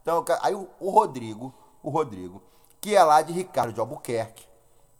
Então, 0.00 0.24
aí 0.40 0.54
o, 0.54 0.68
o 0.78 0.88
Rodrigo, 0.88 1.52
o 1.82 1.90
Rodrigo, 1.90 2.40
que 2.80 2.94
é 2.94 3.02
lá 3.02 3.22
de 3.22 3.32
Ricardo 3.32 3.72
de 3.72 3.80
Albuquerque, 3.80 4.46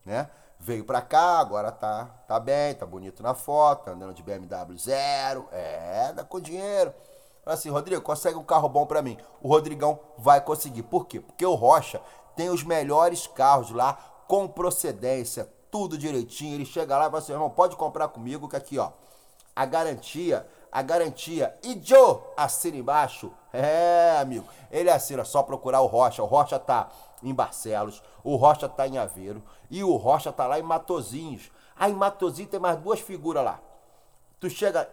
né? 0.04 0.28
Veio 0.58 0.84
pra 0.84 1.00
cá, 1.00 1.38
agora 1.38 1.70
tá, 1.70 2.06
tá 2.26 2.40
bem, 2.40 2.74
tá 2.74 2.86
bonito 2.86 3.22
na 3.22 3.34
foto, 3.34 3.84
tá 3.84 3.92
andando 3.92 4.14
de 4.14 4.22
BMW 4.24 4.76
zero, 4.76 5.46
é, 5.52 6.12
dá 6.12 6.24
com 6.24 6.40
dinheiro. 6.40 6.92
Fala 7.44 7.54
assim, 7.54 7.70
Rodrigo, 7.70 8.02
consegue 8.02 8.36
um 8.36 8.44
carro 8.44 8.68
bom 8.68 8.84
pra 8.84 9.00
mim. 9.00 9.16
O 9.40 9.48
Rodrigão 9.48 9.98
vai 10.18 10.40
conseguir. 10.40 10.82
Por 10.82 11.06
quê? 11.06 11.20
Porque 11.20 11.44
o 11.44 11.54
Rocha 11.54 12.00
tem 12.36 12.48
os 12.50 12.62
melhores 12.62 13.26
carros 13.26 13.70
lá, 13.70 13.94
com 14.26 14.46
procedência, 14.48 15.48
tudo 15.70 15.98
direitinho. 15.98 16.54
Ele 16.54 16.64
chega 16.64 16.96
lá 16.96 17.04
e 17.06 17.10
fala 17.10 17.18
assim, 17.18 17.32
irmão, 17.32 17.50
pode 17.50 17.76
comprar 17.76 18.08
comigo, 18.08 18.48
que 18.48 18.56
aqui, 18.56 18.78
ó, 18.78 18.90
a 19.54 19.64
garantia, 19.64 20.46
a 20.70 20.82
garantia. 20.82 21.56
E 21.62 21.78
Joe, 21.82 22.20
assina 22.36 22.76
embaixo. 22.76 23.32
É, 23.52 24.16
amigo. 24.20 24.46
Ele 24.70 24.88
assina, 24.90 25.24
só 25.24 25.42
procurar 25.42 25.80
o 25.80 25.86
Rocha. 25.86 26.22
O 26.22 26.26
Rocha 26.26 26.58
tá 26.58 26.88
em 27.22 27.34
Barcelos, 27.34 28.02
o 28.24 28.36
Rocha 28.36 28.68
tá 28.68 28.86
em 28.86 28.96
Aveiro 28.96 29.42
e 29.70 29.82
o 29.84 29.96
Rocha 29.96 30.32
tá 30.32 30.46
lá 30.46 30.58
em 30.58 30.62
Matozinhos. 30.62 31.50
Aí 31.76 31.92
em 31.92 31.96
Matozinhos 31.96 32.50
tem 32.50 32.60
mais 32.60 32.78
duas 32.78 33.00
figuras 33.00 33.44
lá. 33.44 33.60
Tu 34.38 34.48
chega 34.48 34.88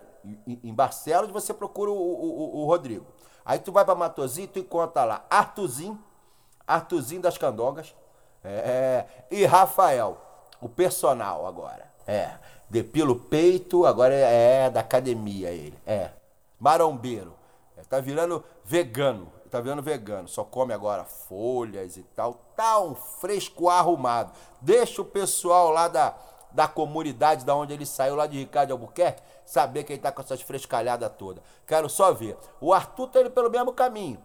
Em, 0.46 0.74
Barcelos 0.74 1.32
você 1.32 1.54
procura 1.54 1.90
o, 1.90 1.96
o- 1.96 2.60
o- 2.62 2.66
Rodrigo. 2.66 3.06
Aí 3.46 3.60
tu 3.60 3.72
vai 3.72 3.86
pra 3.86 3.96
Matozinho, 3.96 4.48
tu 4.50 4.60
encontra 4.60 5.06
lá 5.06 5.26
Artuzinho, 5.30 5.98
Artuzinho 6.68 7.22
das 7.22 7.38
Candongas, 7.38 7.96
é, 8.44 9.06
e 9.32 9.46
Rafael, 9.46 10.18
o 10.62 10.70
personal 10.70 11.46
agora. 11.48 11.88
É, 12.06 12.32
depila 12.70 13.12
o 13.12 13.20
peito, 13.20 13.86
agora 13.86 14.14
é, 14.14 14.66
é 14.66 14.70
da 14.70 14.82
academia 14.82 15.50
ele. 15.50 15.78
É, 15.86 16.12
marombeiro. 16.60 17.34
É, 17.78 17.82
tá 17.82 18.00
virando 18.00 18.44
vegano, 18.64 19.32
tá 19.50 19.60
virando 19.60 19.82
vegano, 19.82 20.28
só 20.28 20.44
come 20.44 20.74
agora 20.74 21.04
folhas 21.04 21.98
e 21.98 22.04
tal. 22.04 22.36
Tá 22.56 22.80
um 22.80 22.96
fresco 22.96 23.70
arrumado. 23.70 24.32
Deixa 24.62 25.02
o 25.02 25.06
pessoal 25.06 25.70
lá 25.70 25.88
da, 25.88 26.16
da 26.52 26.68
comunidade 26.68 27.46
da 27.46 27.56
onde 27.56 27.74
ele 27.74 27.86
saiu, 27.86 28.16
lá 28.16 28.28
de 28.28 28.38
Ricardo 28.38 28.72
Albuquerque, 28.72 29.22
saber 29.46 29.84
que 29.84 29.94
ele 29.94 30.02
tá 30.02 30.12
com 30.12 30.22
essas 30.22 30.42
frescalhadas 30.42 31.12
todas. 31.18 31.44
Quero 31.66 31.90
só 31.90 32.14
ver. 32.14 32.38
O 32.60 32.74
Arthur 32.74 33.08
tá 33.08 33.22
indo 33.22 33.32
pelo 33.32 33.50
mesmo 33.50 33.74
caminho. 33.74 34.20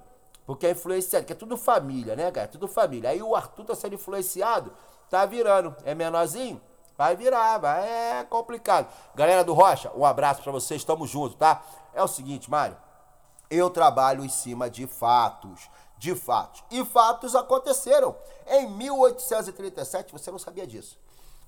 Porque 0.53 0.67
é 0.67 0.73
influenciado, 0.73 1.25
que 1.25 1.33
é 1.33 1.37
tudo 1.37 1.57
família, 1.57 2.15
né, 2.15 2.31
cara? 2.31 2.47
Tudo 2.47 2.69
família. 2.69 3.09
Aí 3.09 3.23
o 3.23 3.35
Arthur 3.35 3.65
tá 3.65 3.75
sendo 3.75 3.95
influenciado, 3.95 4.71
tá 5.09 5.25
virando. 5.25 5.75
É 5.83 5.95
menorzinho? 5.95 6.61
Vai 6.95 7.17
virar, 7.17 7.57
vai. 7.57 7.89
É 7.89 8.27
complicado. 8.29 8.87
Galera 9.15 9.43
do 9.43 9.55
Rocha, 9.55 9.91
um 9.97 10.05
abraço 10.05 10.43
pra 10.43 10.53
vocês, 10.53 10.85
tamo 10.85 11.07
junto, 11.07 11.37
tá? 11.37 11.63
É 11.95 12.03
o 12.03 12.07
seguinte, 12.07 12.51
Mário. 12.51 12.77
Eu 13.49 13.71
trabalho 13.71 14.23
em 14.23 14.29
cima 14.29 14.69
de 14.69 14.87
fatos. 14.87 15.71
De 15.97 16.15
fatos. 16.15 16.63
E 16.71 16.85
fatos 16.85 17.35
aconteceram. 17.35 18.15
Em 18.47 18.69
1837, 18.69 20.13
você 20.13 20.31
não 20.31 20.39
sabia 20.39 20.67
disso. 20.67 20.99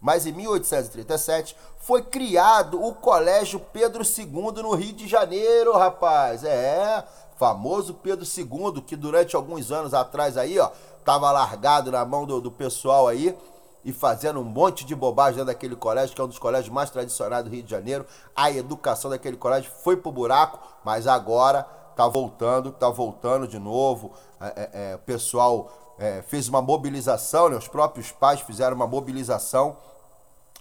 Mas 0.01 0.27
em 0.27 0.33
1837 0.33 1.57
foi 1.79 2.03
criado 2.03 2.83
o 2.83 2.95
Colégio 2.95 3.59
Pedro 3.59 4.03
II 4.03 4.63
no 4.63 4.75
Rio 4.75 4.93
de 4.93 5.09
Janeiro, 5.09 5.73
rapaz. 5.73 6.45
É, 6.45 7.03
famoso 7.37 7.95
Pedro 7.95 8.25
II, 8.25 8.83
que 8.83 8.97
durante 8.97 9.35
alguns 9.37 9.71
anos 9.73 9.93
atrás 9.95 10.37
aí, 10.37 10.59
ó, 10.59 10.71
tava 11.05 11.31
largado 11.31 11.91
na 11.91 12.05
mão 12.05 12.25
do, 12.27 12.41
do 12.41 12.51
pessoal 12.51 13.09
aí 13.09 13.37
e 13.85 13.93
fazendo 13.93 14.41
um 14.41 14.45
monte 14.45 14.85
de 14.85 14.95
bobagem 14.95 15.35
dentro 15.35 15.47
daquele 15.53 15.77
colégio, 15.77 16.15
que 16.15 16.21
é 16.21 16.25
um 16.25 16.29
dos 16.29 16.39
colégios 16.39 16.73
mais 16.73 16.89
tradicionais 16.91 17.45
do 17.45 17.51
Rio 17.51 17.63
de 17.63 17.71
Janeiro. 17.71 18.07
A 18.35 18.51
educação 18.51 19.11
daquele 19.11 19.37
colégio 19.37 19.71
foi 19.83 19.97
pro 19.97 20.11
buraco, 20.11 20.59
mas 20.85 21.07
agora 21.07 21.65
tá 21.95 22.09
voltando, 22.09 22.73
tá 22.73 22.89
voltando 22.89 23.47
de 23.47 23.59
novo. 23.59 24.13
É, 24.41 24.47
é, 24.47 24.91
é, 24.93 24.95
o 24.95 24.99
pessoal 25.01 25.71
é, 25.99 26.23
fez 26.23 26.49
uma 26.49 26.63
mobilização, 26.63 27.51
né? 27.51 27.57
os 27.57 27.69
próprios 27.69 28.11
pais 28.11 28.41
fizeram 28.41 28.75
uma 28.75 28.87
mobilização 28.87 29.77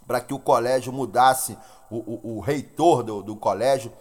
para 0.05 0.19
que 0.19 0.33
o 0.33 0.39
colégio 0.39 0.91
mudasse, 0.91 1.57
o, 1.89 1.97
o- 1.97 2.37
o 2.37 2.39
reitor 2.41 3.03
do, 3.03 3.23
do 3.23 3.35
colégio 3.37 3.91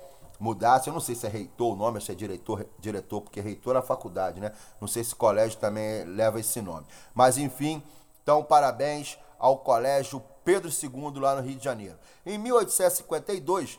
mudasse. 0.43 0.89
Eu 0.89 0.93
não 0.93 1.01
sei 1.01 1.15
se 1.15 1.25
é 1.25 1.29
reitor 1.29 1.73
o 1.73 1.77
nome, 1.77 2.01
se 2.01 2.11
é 2.11 2.15
diretor, 2.15 2.67
diretor, 2.81 3.21
porque 3.21 3.41
reitor 3.41 3.77
é 3.77 3.79
a 3.79 3.83
faculdade, 3.83 4.41
né? 4.41 4.53
Não 4.81 4.89
sei 4.89 5.05
se 5.05 5.15
colégio 5.15 5.59
também 5.59 6.05
leva 6.05 6.41
esse 6.41 6.61
nome. 6.61 6.85
Mas 7.15 7.39
enfim, 7.39 7.81
então 8.23 8.43
parabéns 8.43 9.17
ao 9.39 9.59
colégio 9.59 10.21
Pedro 10.45 10.69
II 10.69 11.21
lá 11.21 11.37
no 11.37 11.43
Rio 11.43 11.57
de 11.57 11.65
Janeiro. 11.65 11.97
Em 12.27 12.37
1852, 12.39 13.79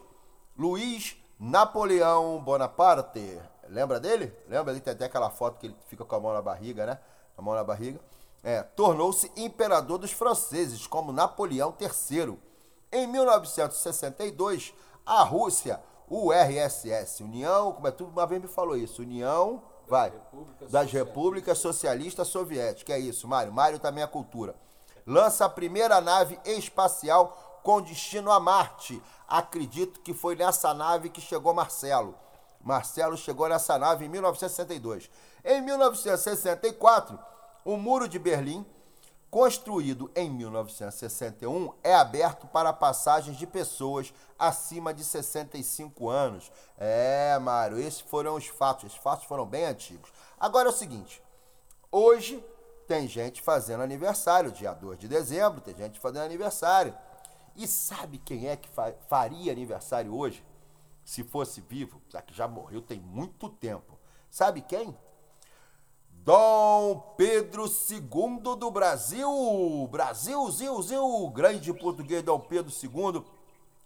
Luiz 0.58 1.18
Napoleão 1.38 2.42
Bonaparte, 2.42 3.42
lembra 3.68 4.00
dele? 4.00 4.34
Lembra? 4.48 4.72
Ele 4.72 4.80
tem 4.80 4.94
até 4.94 5.06
aquela 5.06 5.30
foto 5.30 5.60
que 5.60 5.68
ele 5.68 5.76
fica 5.88 6.06
com 6.06 6.16
a 6.16 6.20
mão 6.20 6.34
na 6.34 6.42
barriga, 6.42 6.86
né? 6.86 6.98
A 7.38 7.42
mão 7.42 7.54
na 7.54 7.64
barriga. 7.64 8.00
É, 8.42 8.64
tornou-se 8.64 9.30
imperador 9.36 9.98
dos 9.98 10.12
franceses, 10.12 10.88
como 10.88 11.12
Napoleão 11.12 11.76
III. 11.80 12.38
Em 12.92 13.08
1962, 13.08 14.74
a 15.06 15.24
Rússia, 15.24 15.82
o 16.16 16.32
RSS, 16.32 17.24
União, 17.24 17.72
como 17.72 17.88
é 17.88 17.92
tudo, 17.92 18.12
uma 18.12 18.28
vez 18.28 18.40
me 18.40 18.48
falou 18.48 18.78
isso, 18.78 19.02
União, 19.02 19.64
vai, 19.88 20.14
das 20.70 20.92
Repúblicas 20.92 21.58
Socialistas 21.58 22.28
Soviéticas, 22.28 22.96
é 22.96 23.00
isso, 23.00 23.28
Mário, 23.28 23.52
Mário 23.52 23.80
também 23.80 24.04
é 24.04 24.08
cultura. 24.08 24.56
Lança 25.08 25.46
a 25.46 25.50
primeira 25.50 26.00
nave 26.00 26.40
espacial 26.46 27.62
com 27.64 27.82
destino 27.82 28.32
a 28.32 28.40
Marte. 28.40 29.02
Acredito 29.28 30.02
que 30.02 30.14
foi 30.14 30.36
nessa 30.36 30.72
nave 30.72 31.10
que 31.10 31.20
chegou 31.20 31.52
Marcelo. 31.52 32.16
Marcelo 32.62 33.18
chegou 33.18 33.50
nessa 33.50 33.80
nave 33.80 34.06
em 34.06 34.10
1962. 34.10 35.10
Em 35.44 35.62
1964, 35.62 37.20
o 37.66 37.76
Muro 37.76 38.08
de 38.08 38.20
Berlim, 38.20 38.64
construído 39.34 40.12
em 40.16 40.30
1961, 40.30 41.74
é 41.84 41.96
aberto 41.96 42.46
para 42.46 42.72
passagens 42.72 43.36
de 43.36 43.48
pessoas 43.48 44.14
acima 44.38 44.94
de 44.94 45.04
65 45.04 46.08
anos. 46.08 46.52
É, 46.78 47.40
Mário, 47.40 47.80
esses 47.80 48.02
foram 48.02 48.36
os 48.36 48.46
fatos. 48.46 48.84
Esses 48.86 48.98
fatos 49.00 49.26
foram 49.26 49.44
bem 49.44 49.66
antigos. 49.66 50.12
Agora 50.40 50.70
é 50.70 50.72
o 50.72 50.76
seguinte: 50.76 51.20
hoje 51.92 52.46
tem 52.88 53.08
gente 53.08 53.42
fazendo 53.42 53.82
aniversário, 53.82 54.52
dia 54.52 54.72
2 54.72 55.00
de 55.00 55.08
dezembro, 55.08 55.62
tem 55.62 55.76
gente 55.76 56.00
fazendo 56.00 56.26
aniversário. 56.26 56.96
E 57.56 57.68
sabe 57.68 58.20
quem 58.20 58.48
é 58.50 58.56
que 58.56 58.70
fa- 58.70 58.94
faria 59.10 59.52
aniversário 59.52 60.16
hoje? 60.16 60.46
Se 61.04 61.24
fosse 61.24 61.60
vivo, 61.60 62.00
já 62.08 62.22
que 62.22 62.36
já 62.36 62.48
morreu 62.48 62.84
tem 62.84 63.00
muito 63.00 63.50
tempo. 63.50 63.98
Sabe 64.30 64.62
quem? 64.62 64.96
Dom 66.26 67.16
Pedro 67.18 67.66
II 67.66 68.56
do 68.56 68.72
Brasil. 68.72 69.90
Brasil, 69.92 70.50
Zil, 70.52 70.82
Zil, 70.82 71.30
grande 71.30 71.74
português 71.74 72.24
Dom 72.24 72.40
Pedro 72.40 72.72
II. 72.72 73.22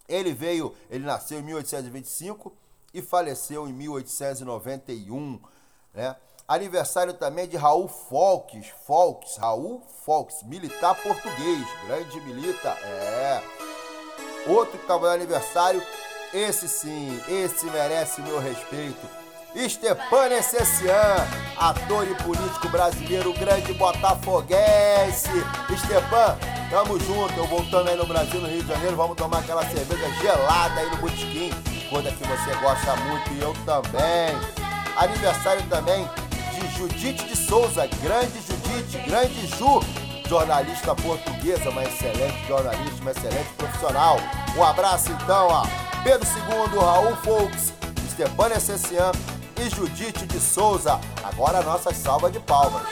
Ele 0.07 0.33
veio, 0.33 0.75
ele 0.89 1.03
nasceu 1.03 1.39
em 1.39 1.43
1825 1.43 2.53
e 2.93 3.01
faleceu 3.01 3.67
em 3.67 3.73
1891, 3.73 5.39
né? 5.93 6.15
Aniversário 6.47 7.13
também 7.13 7.47
de 7.47 7.57
Raul 7.57 7.89
Folks, 7.89 8.67
Folks, 8.85 9.35
Raul 9.35 9.81
Folks, 10.05 10.43
militar 10.43 10.95
português, 10.95 11.67
grande 11.87 12.21
militar, 12.21 12.77
é. 12.83 13.43
Outro 14.47 14.77
que 14.77 14.83
estava 14.83 15.07
no 15.07 15.13
aniversário, 15.13 15.83
esse 16.33 16.69
sim, 16.69 17.19
esse 17.27 17.65
merece 17.65 18.21
meu 18.21 18.39
respeito. 18.39 19.26
Stepan 19.67 20.27
Essessian, 20.37 21.25
ator 21.57 22.07
e 22.07 22.13
político 22.23 22.69
brasileiro, 22.69 23.33
grande 23.33 23.73
botafoguense. 23.73 25.31
Stepan, 25.75 26.37
tamo 26.69 26.99
junto, 26.99 27.33
eu 27.35 27.47
voltando 27.47 27.89
aí 27.89 27.97
no 27.97 28.05
Brasil, 28.05 28.39
no 28.39 28.47
Rio 28.47 28.61
de 28.61 28.67
Janeiro, 28.67 28.95
vamos 28.95 29.15
tomar 29.15 29.39
aquela 29.39 29.65
cerveja 29.65 30.07
gelada 30.21 30.79
aí 30.79 30.89
no 30.91 30.97
Botequim, 30.97 31.51
coisa 31.89 32.11
que 32.11 32.27
você 32.27 32.55
gosta 32.61 32.95
muito 32.97 33.33
e 33.33 33.41
eu 33.41 33.53
também. 33.65 34.37
Aniversário 34.95 35.63
também 35.67 36.07
de 36.53 36.77
Judite 36.77 37.25
de 37.25 37.35
Souza, 37.35 37.87
grande 38.01 38.39
Judite, 38.39 38.99
grande 39.09 39.47
Ju, 39.57 39.81
jornalista 40.29 40.93
portuguesa, 40.93 41.69
uma 41.71 41.83
excelente 41.83 42.45
jornalista, 42.47 43.01
uma 43.01 43.11
excelente 43.11 43.49
profissional. 43.57 44.17
Um 44.55 44.63
abraço 44.63 45.11
então 45.11 45.49
a 45.49 45.63
Pedro 46.03 46.27
II, 46.27 46.79
Raul 46.79 47.15
Folks, 47.17 47.73
Stefania 48.11 48.57
Essessian 48.57 49.11
e 49.59 49.69
Judite 49.69 50.25
de 50.27 50.39
Souza. 50.39 50.99
Agora 51.23 51.59
a 51.59 51.63
nossa 51.63 51.93
salva 51.93 52.29
de 52.29 52.39
palmas. 52.39 52.83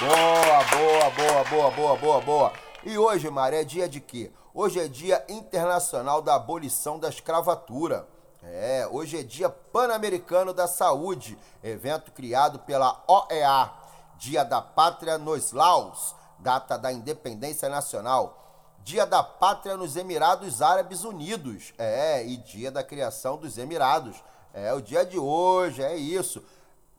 Boa, 0.00 0.64
boa, 0.64 1.10
boa, 1.10 1.44
boa, 1.44 1.70
boa, 1.70 1.96
boa, 1.96 2.20
boa. 2.20 2.52
E 2.84 2.96
hoje, 2.96 3.28
Maré, 3.28 3.60
é 3.60 3.64
dia 3.64 3.88
de 3.88 4.00
quê? 4.00 4.32
Hoje 4.54 4.80
é 4.80 4.88
dia 4.88 5.22
internacional 5.28 6.22
da 6.22 6.34
abolição 6.34 6.98
da 6.98 7.10
escravatura. 7.10 8.06
É, 8.42 8.88
hoje 8.90 9.18
é 9.18 9.22
dia 9.22 9.50
pan-americano 9.50 10.54
da 10.54 10.66
saúde, 10.66 11.36
evento 11.62 12.10
criado 12.12 12.58
pela 12.60 13.04
OEA, 13.06 13.70
Dia 14.16 14.42
da 14.44 14.62
Pátria 14.62 15.18
nos 15.18 15.52
Laos, 15.52 16.14
data 16.38 16.78
da 16.78 16.90
independência 16.90 17.68
nacional. 17.68 18.49
Dia 18.82 19.06
da 19.06 19.22
Pátria 19.22 19.76
nos 19.76 19.96
Emirados 19.96 20.62
Árabes 20.62 21.04
Unidos. 21.04 21.72
É, 21.78 22.26
e 22.26 22.36
dia 22.38 22.70
da 22.70 22.82
criação 22.82 23.36
dos 23.36 23.58
Emirados. 23.58 24.22
É 24.52 24.72
o 24.72 24.80
dia 24.80 25.04
de 25.04 25.18
hoje, 25.18 25.82
é 25.82 25.96
isso. 25.96 26.42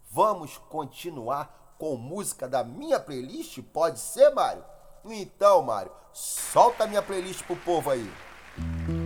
Vamos 0.09 0.57
continuar 0.69 1.75
com 1.77 1.95
música 1.97 2.47
da 2.47 2.63
minha 2.63 2.99
playlist? 2.99 3.59
Pode 3.73 3.99
ser, 3.99 4.29
Mário? 4.31 4.63
Então, 5.05 5.61
Mário, 5.63 5.91
solta 6.13 6.83
a 6.83 6.87
minha 6.87 7.01
playlist 7.01 7.43
pro 7.43 7.55
povo 7.55 7.89
aí. 7.89 8.09
something, 8.57 9.00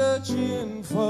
searching 0.00 0.82
for? 0.82 1.09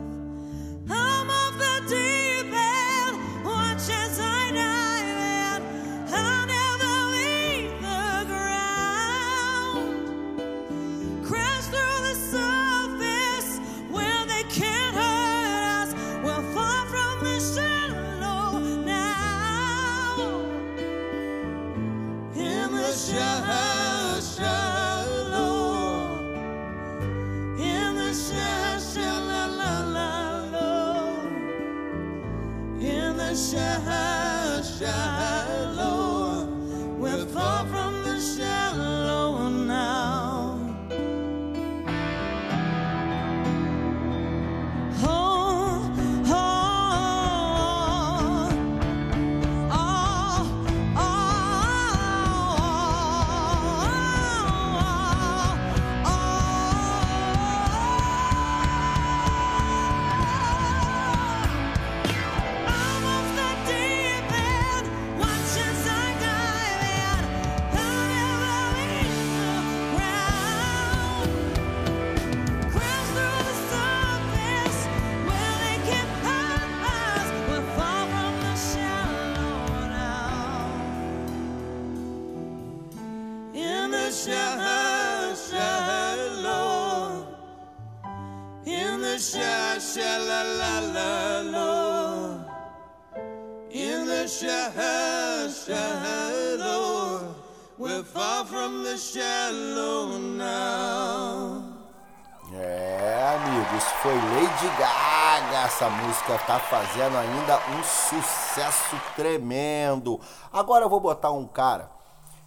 Essa 105.73 105.89
música 105.89 106.37
tá 106.39 106.59
fazendo 106.59 107.17
ainda 107.17 107.57
um 107.69 107.81
sucesso 107.81 109.01
tremendo. 109.15 110.19
Agora 110.51 110.83
eu 110.85 110.89
vou 110.89 110.99
botar 110.99 111.31
um 111.31 111.47
cara 111.47 111.89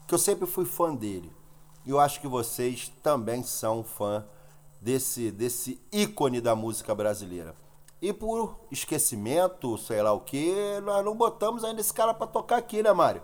que 0.07 0.15
eu 0.15 0.19
sempre 0.19 0.47
fui 0.47 0.67
fã 0.67 0.95
dele. 0.95 1.33
E 1.87 1.91
eu 1.91 1.99
acho 1.99 2.21
que 2.21 2.29
vocês 2.29 2.93
também 3.03 3.43
são 3.43 3.83
fã 3.83 4.25
desse, 4.81 5.31
desse 5.33 5.81
ícone 5.91 6.39
da 6.41 6.55
música 6.55 6.95
brasileira. 6.95 7.57
E 8.01 8.13
por 8.13 8.57
esquecimento, 8.71 9.79
sei 9.79 10.03
lá 10.03 10.13
o 10.13 10.21
que, 10.21 10.55
nós 10.83 11.03
não 11.03 11.17
botamos 11.17 11.65
ainda 11.65 11.81
esse 11.81 11.95
cara 11.95 12.13
pra 12.13 12.27
tocar 12.27 12.59
aqui, 12.59 12.83
né, 12.83 12.93
Mário? 12.93 13.23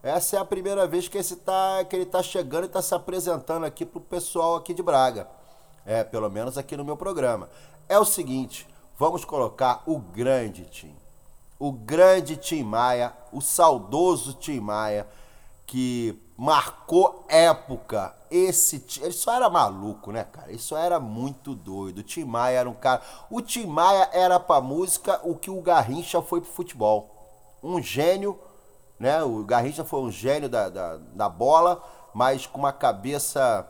Essa 0.00 0.36
é 0.36 0.38
a 0.38 0.44
primeira 0.44 0.86
vez 0.86 1.08
que, 1.08 1.18
esse 1.18 1.36
tá, 1.36 1.84
que 1.84 1.96
ele 1.96 2.06
tá 2.06 2.22
chegando 2.22 2.64
e 2.64 2.68
tá 2.68 2.80
se 2.80 2.94
apresentando 2.94 3.66
aqui 3.66 3.84
pro 3.84 4.00
pessoal 4.00 4.56
aqui 4.56 4.72
de 4.72 4.82
Braga. 4.82 5.28
É, 5.84 6.04
pelo 6.04 6.30
menos 6.30 6.56
aqui 6.56 6.76
no 6.76 6.84
meu 6.84 6.96
programa. 6.96 7.50
É 7.88 7.98
o 7.98 8.04
seguinte, 8.04 8.66
vamos 9.00 9.24
colocar 9.24 9.82
o 9.86 9.98
grande 9.98 10.66
Tim. 10.66 10.94
O 11.58 11.72
grande 11.72 12.36
Tim 12.36 12.62
Maia, 12.62 13.14
o 13.32 13.40
saudoso 13.40 14.34
Tim 14.34 14.60
Maia, 14.60 15.08
que 15.66 16.20
marcou 16.36 17.24
época. 17.26 18.14
Esse 18.30 18.84
ele 19.00 19.12
só 19.12 19.32
era 19.32 19.48
maluco, 19.48 20.12
né, 20.12 20.24
cara? 20.24 20.50
Ele 20.50 20.58
só 20.58 20.76
era 20.76 21.00
muito 21.00 21.54
doido. 21.54 22.00
O 22.00 22.02
Tim 22.02 22.24
Maia 22.24 22.58
era 22.58 22.68
um 22.68 22.74
cara. 22.74 23.00
O 23.30 23.40
Tim 23.40 23.64
Maia 23.64 24.10
era 24.12 24.38
pra 24.38 24.60
música 24.60 25.18
o 25.24 25.34
que 25.34 25.50
o 25.50 25.62
Garrincha 25.62 26.20
foi 26.20 26.42
pro 26.42 26.50
futebol. 26.50 27.08
Um 27.62 27.80
gênio, 27.80 28.38
né? 28.98 29.22
O 29.22 29.42
Garrincha 29.44 29.82
foi 29.82 30.00
um 30.00 30.10
gênio 30.10 30.48
da, 30.50 30.68
da, 30.68 30.98
da 30.98 31.28
bola, 31.30 31.82
mas 32.12 32.46
com 32.46 32.58
uma 32.58 32.72
cabeça. 32.72 33.66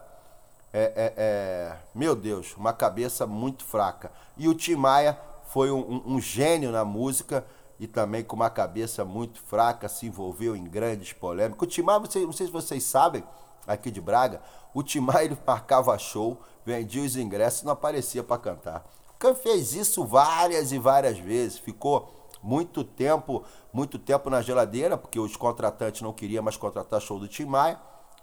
É, 0.72 0.82
é, 0.82 1.14
é, 1.16 1.76
meu 1.94 2.14
Deus, 2.14 2.54
uma 2.56 2.72
cabeça 2.72 3.26
muito 3.26 3.64
fraca. 3.64 4.10
E 4.36 4.48
o 4.48 4.54
Tim 4.54 4.76
Maia 4.76 5.18
foi 5.48 5.70
um, 5.70 5.78
um- 5.80 6.02
um 6.14 6.20
gênio 6.20 6.70
na 6.70 6.84
música 6.84 7.44
e 7.78 7.86
também 7.86 8.22
com 8.22 8.36
uma 8.36 8.50
cabeça 8.50 9.04
muito 9.04 9.40
fraca, 9.42 9.88
se 9.88 10.06
envolveu 10.06 10.54
em 10.54 10.64
grandes 10.64 11.12
polêmicas. 11.12 11.62
O 11.62 11.66
Tim 11.70 11.82
Maia, 11.82 11.98
vocês- 11.98 12.24
não 12.24 12.32
sei 12.32 12.46
se 12.46 12.52
vocês 12.52 12.84
sabem, 12.84 13.24
aqui 13.66 13.90
de 13.90 14.00
Braga, 14.00 14.40
o 14.74 14.82
Tim 14.82 15.00
Maia 15.00 15.24
ele 15.24 15.38
marcava 15.46 15.96
show, 15.98 16.40
vendia 16.64 17.02
os 17.02 17.16
ingressos 17.16 17.62
e 17.62 17.64
não 17.64 17.72
aparecia 17.72 18.22
para 18.22 18.38
cantar. 18.38 18.84
Can 19.18 19.34
fez 19.34 19.74
isso 19.74 20.04
várias 20.04 20.72
e 20.72 20.78
várias 20.78 21.18
vezes, 21.18 21.58
ficou 21.58 22.08
muito 22.42 22.82
tempo, 22.84 23.44
muito 23.72 23.98
tempo 23.98 24.30
na 24.30 24.40
geladeira, 24.40 24.96
porque 24.96 25.18
os 25.20 25.36
contratantes 25.36 26.00
não 26.00 26.12
queriam 26.12 26.42
mais 26.42 26.56
contratar 26.56 27.00
show 27.00 27.18
do 27.18 27.28
Tim 27.28 27.44
Maia, 27.44 27.78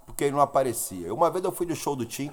porque 0.08 0.24
ele 0.24 0.32
não 0.32 0.42
aparecia. 0.42 1.14
Uma 1.14 1.30
vez 1.30 1.46
eu 1.46 1.52
fui 1.52 1.68
no 1.68 1.76
show 1.76 1.96
do 1.96 2.06
Tim 2.06 2.32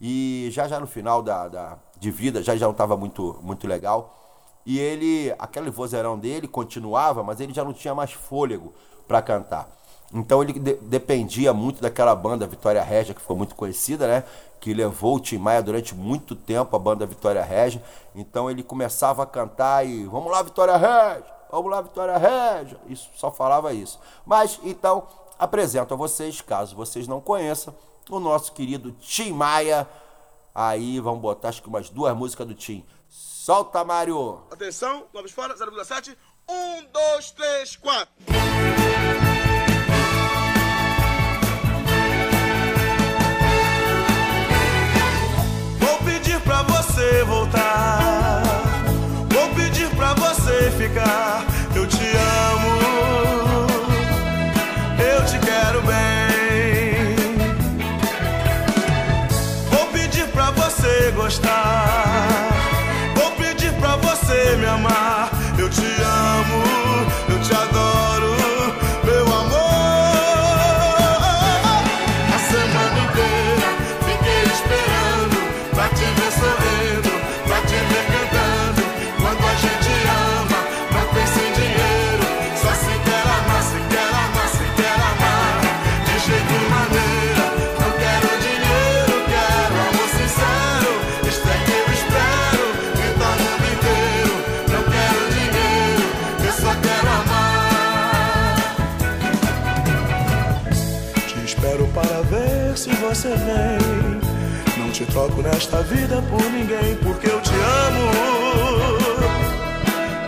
e 0.00 0.48
já 0.52 0.68
já 0.68 0.78
no 0.78 0.86
final 0.86 1.22
da, 1.22 1.48
da- 1.48 1.78
de 1.98 2.10
vida, 2.10 2.42
já 2.42 2.54
já 2.56 2.66
não 2.66 2.72
estava 2.72 2.96
muito, 2.96 3.38
muito 3.42 3.66
legal. 3.66 4.18
E 4.66 4.78
ele, 4.78 5.34
aquele 5.38 5.70
vozeirão 5.70 6.18
dele 6.18 6.46
continuava, 6.46 7.22
mas 7.22 7.40
ele 7.40 7.54
já 7.54 7.64
não 7.64 7.72
tinha 7.72 7.94
mais 7.94 8.12
fôlego 8.12 8.72
para 9.08 9.22
cantar. 9.22 9.68
Então 10.14 10.42
ele 10.42 10.52
de- 10.52 10.74
dependia 10.74 11.52
muito 11.54 11.80
daquela 11.80 12.14
banda 12.14 12.46
Vitória 12.46 12.82
Régia, 12.82 13.14
que 13.14 13.20
ficou 13.20 13.36
muito 13.36 13.54
conhecida, 13.54 14.06
né? 14.06 14.24
Que 14.60 14.74
levou 14.74 15.16
o 15.16 15.20
Tim 15.20 15.38
Maia 15.38 15.62
durante 15.62 15.94
muito 15.94 16.36
tempo, 16.36 16.76
a 16.76 16.78
banda 16.78 17.06
Vitória 17.06 17.42
Régia. 17.42 17.82
Então 18.14 18.50
ele 18.50 18.62
começava 18.62 19.22
a 19.22 19.26
cantar 19.26 19.86
e 19.86 20.04
vamos 20.04 20.30
lá, 20.30 20.42
Vitória 20.42 20.76
Régia, 20.76 21.24
vamos 21.50 21.70
lá, 21.70 21.80
Vitória 21.80 22.16
Régia. 22.18 22.78
Isso, 22.88 23.08
só 23.16 23.30
falava 23.30 23.72
isso. 23.72 23.98
Mas 24.26 24.60
então 24.62 25.04
apresento 25.38 25.94
a 25.94 25.96
vocês, 25.96 26.40
caso 26.40 26.76
vocês 26.76 27.08
não 27.08 27.20
conheçam, 27.20 27.74
o 28.08 28.20
nosso 28.20 28.52
querido 28.52 28.92
Tim 28.92 29.32
Maia. 29.32 29.88
Aí 30.54 31.00
vamos 31.00 31.20
botar 31.20 31.48
acho 31.48 31.62
que 31.62 31.68
umas 31.68 31.88
duas 31.88 32.16
músicas 32.16 32.46
do 32.46 32.54
Tim. 32.54 32.84
Solta, 33.08 33.82
Mário! 33.84 34.42
Atenção, 34.50 35.06
vamos 35.12 35.32
fora, 35.32 35.54
0,7. 35.54 36.16
Um, 36.48 36.84
dois, 36.92 37.30
três, 37.30 37.76
quatro. 37.76 38.12
Vou 45.78 45.98
pedir 46.04 46.40
pra 46.42 46.62
você 46.62 47.24
voltar. 47.24 48.42
Vou 49.32 49.48
pedir 49.54 49.88
pra 49.96 50.14
você 50.14 50.70
ficar. 50.72 51.51
Você 103.22 103.28
vem. 103.28 104.20
Não 104.78 104.90
te 104.90 105.06
troco 105.06 105.42
nesta 105.42 105.80
vida 105.82 106.20
por 106.22 106.42
ninguém, 106.50 106.96
porque 106.96 107.28
eu 107.28 107.40
te 107.40 107.52
amo. 107.54 108.10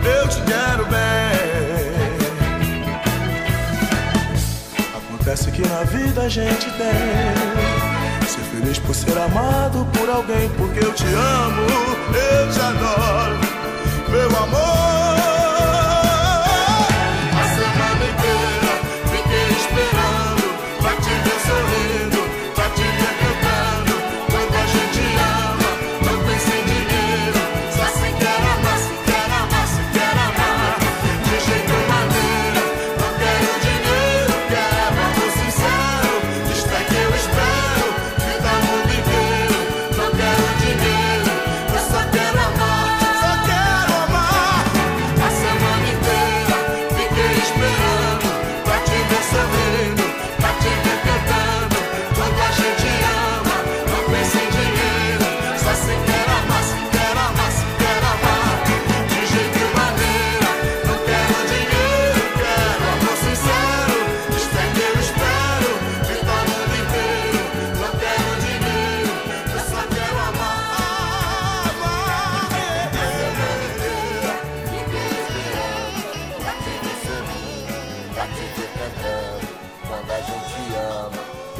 Eu 0.05 0.27
te 0.29 0.41
quero 0.43 0.85
bem. 0.85 1.35
Acontece 4.95 5.51
que 5.51 5.67
na 5.67 5.83
vida 5.83 6.21
a 6.21 6.29
gente 6.29 6.71
tem. 6.71 8.27
Ser 8.29 8.41
feliz 8.53 8.79
por 8.79 8.95
ser 8.95 9.17
amado 9.17 9.85
por 9.97 10.09
alguém, 10.09 10.49
porque 10.57 10.79
eu 10.79 10.93
te 10.93 11.05
amo, 11.05 11.67
eu 12.13 12.49
te 12.49 12.61
adoro, 12.61 13.37
meu 14.09 14.37
amor. 14.41 14.74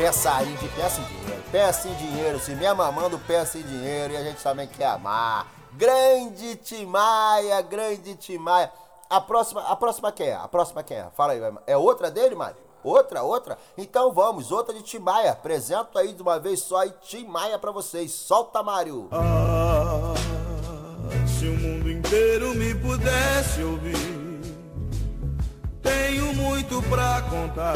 Aí 0.08 0.56
de 0.58 0.68
peça 0.70 1.02
em 1.02 1.04
dinheiro, 1.04 1.44
peça 1.52 1.88
em 1.88 1.94
dinheiro. 1.96 2.40
Se 2.40 2.54
me 2.54 2.66
amamando, 2.66 3.18
peça 3.20 3.58
em 3.58 3.64
dinheiro 3.64 4.14
e 4.14 4.18
a 4.18 4.24
gente 4.24 4.42
também 4.42 4.68
quer 4.68 4.86
amar. 4.86 5.48
Grande 5.74 6.56
Timaia, 6.58 7.60
grande 7.62 8.16
Timaia. 8.16 8.72
A 9.10 9.20
próxima, 9.20 9.62
a 9.62 9.76
próxima 9.76 10.12
quem 10.12 10.28
é? 10.28 10.36
A 10.36 10.48
próxima 10.48 10.84
quem 10.84 10.98
é? 10.98 11.08
Fala 11.16 11.34
aí, 11.34 11.42
é 11.66 11.76
outra 11.76 12.12
dele, 12.12 12.36
Mário? 12.36 12.58
Outra, 12.84 13.24
outra? 13.24 13.58
Então 13.76 14.14
vamos, 14.14 14.52
outra 14.52 14.74
de 14.76 14.84
Timaia. 14.84 15.32
Apresento 15.32 15.98
aí 15.98 16.14
de 16.14 16.22
uma 16.22 16.40
vez 16.40 16.60
só 16.60 16.82
aí 16.82 16.94
Timaia 17.02 17.58
pra 17.58 17.72
vocês. 17.72 18.12
Solta, 18.12 18.62
Mário. 18.62 19.08
Ah, 19.12 20.14
se 21.28 21.48
o 21.48 21.58
mundo 21.58 21.90
inteiro 21.90 22.54
me 22.54 22.76
pudesse 22.76 23.64
ouvir, 23.64 24.40
tenho 25.82 26.32
muito 26.36 26.80
pra 26.84 27.24
contar, 27.24 27.76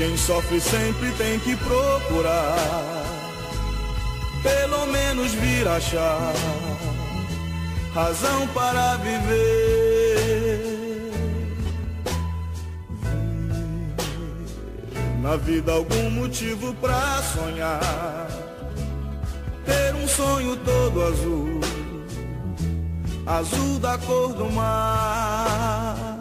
Quem 0.00 0.16
sofre 0.16 0.58
sempre 0.58 1.12
tem 1.12 1.38
que 1.40 1.54
procurar, 1.56 2.56
pelo 4.42 4.86
menos 4.86 5.30
vir 5.32 5.68
achar 5.68 6.32
razão 7.92 8.48
para 8.48 8.96
viver. 8.96 10.62
Na 15.20 15.36
vida 15.36 15.72
algum 15.72 16.08
motivo 16.08 16.72
pra 16.76 17.22
sonhar, 17.22 18.26
ter 19.66 19.94
um 19.96 20.08
sonho 20.08 20.56
todo 20.56 21.02
azul, 21.02 21.60
azul 23.26 23.78
da 23.78 23.98
cor 23.98 24.32
do 24.32 24.50
mar. 24.50 26.19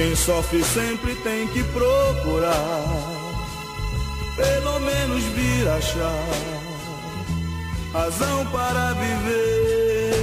Quem 0.00 0.16
sofre 0.16 0.64
sempre 0.64 1.14
tem 1.16 1.46
que 1.48 1.62
procurar, 1.62 2.54
pelo 4.34 4.80
menos 4.80 5.22
vir 5.24 5.68
achar 5.68 6.26
razão 7.92 8.46
para 8.46 8.94
viver. 8.94 10.14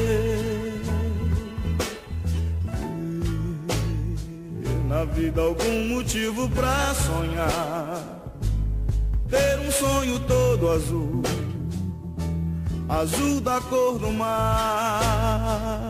Na 4.89 5.05
vida 5.05 5.41
algum 5.41 5.89
motivo 5.89 6.49
pra 6.49 6.95
sonhar, 6.95 8.03
ter 9.29 9.59
um 9.59 9.71
sonho 9.71 10.19
todo 10.21 10.71
azul, 10.71 11.21
azul 12.89 13.39
da 13.41 13.61
cor 13.61 13.99
do 13.99 14.11
mar. 14.11 15.86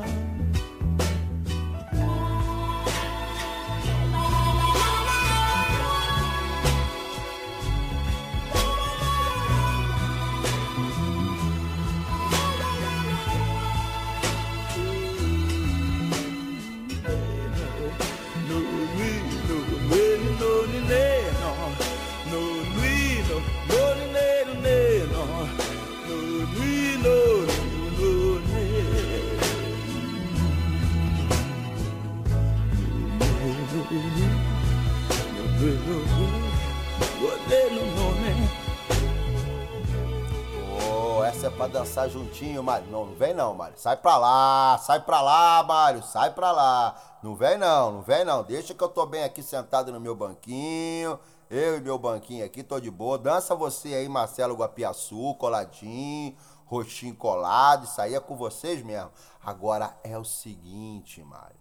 Dançar 41.77 42.09
juntinho, 42.09 42.63
Mário. 42.63 42.87
Não, 42.87 43.05
não 43.05 43.15
vem 43.15 43.35
não, 43.35 43.53
Mário. 43.53 43.77
Sai 43.77 43.95
pra 43.97 44.17
lá, 44.17 44.79
sai 44.79 44.99
pra 44.99 45.21
lá, 45.21 45.63
Mário. 45.63 46.01
Sai 46.01 46.33
pra 46.33 46.51
lá. 46.51 46.95
Não 47.21 47.35
vem 47.35 47.55
não, 47.57 47.91
não 47.91 48.01
vem 48.01 48.25
não. 48.25 48.43
Deixa 48.43 48.73
que 48.73 48.83
eu 48.83 48.89
tô 48.89 49.05
bem 49.05 49.23
aqui 49.23 49.43
sentado 49.43 49.91
no 49.91 49.99
meu 49.99 50.15
banquinho. 50.15 51.19
Eu 51.49 51.77
e 51.77 51.81
meu 51.81 51.99
banquinho 51.99 52.43
aqui, 52.43 52.63
tô 52.63 52.79
de 52.79 52.89
boa. 52.89 53.17
Dança 53.17 53.55
você 53.55 53.89
aí, 53.89 54.09
Marcelo 54.09 54.55
Guapiaçu, 54.55 55.35
coladinho, 55.35 56.35
roxinho 56.65 57.15
colado. 57.15 57.83
Isso 57.83 58.01
aí 58.01 58.15
é 58.15 58.19
com 58.19 58.35
vocês 58.35 58.83
mesmo. 58.83 59.11
Agora 59.43 59.95
é 60.03 60.17
o 60.17 60.25
seguinte, 60.25 61.23
Mário. 61.23 61.55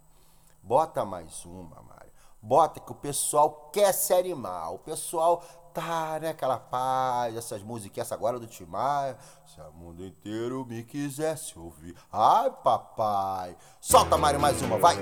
Bota 0.63 1.05
mais 1.05 1.45
uma, 1.45 1.83
Mário. 1.83 2.11
Bota 2.41 2.81
que 2.81 2.91
o 2.91 2.95
pessoal 2.95 3.71
quer 3.71 3.93
se 3.93 4.15
animar. 4.15 4.73
O 4.73 4.79
pessoal 4.79 5.43
tá, 5.77 6.19
né, 6.19 6.31
aquela 6.31 6.59
paz, 6.59 7.37
essas 7.37 7.63
musiquinhas, 7.63 8.11
agora 8.11 8.39
do 8.39 8.47
Timar. 8.47 9.19
Se 9.45 9.61
o 9.61 9.73
mundo 9.73 10.07
inteiro 10.07 10.65
me 10.65 10.83
quisesse 10.83 11.59
ouvir. 11.59 11.95
Ai, 12.11 12.51
papai. 12.65 13.55
Solta, 13.79 14.17
Mário, 14.17 14.41
mais 14.41 14.61
uma, 14.63 14.79
vai. 14.79 14.97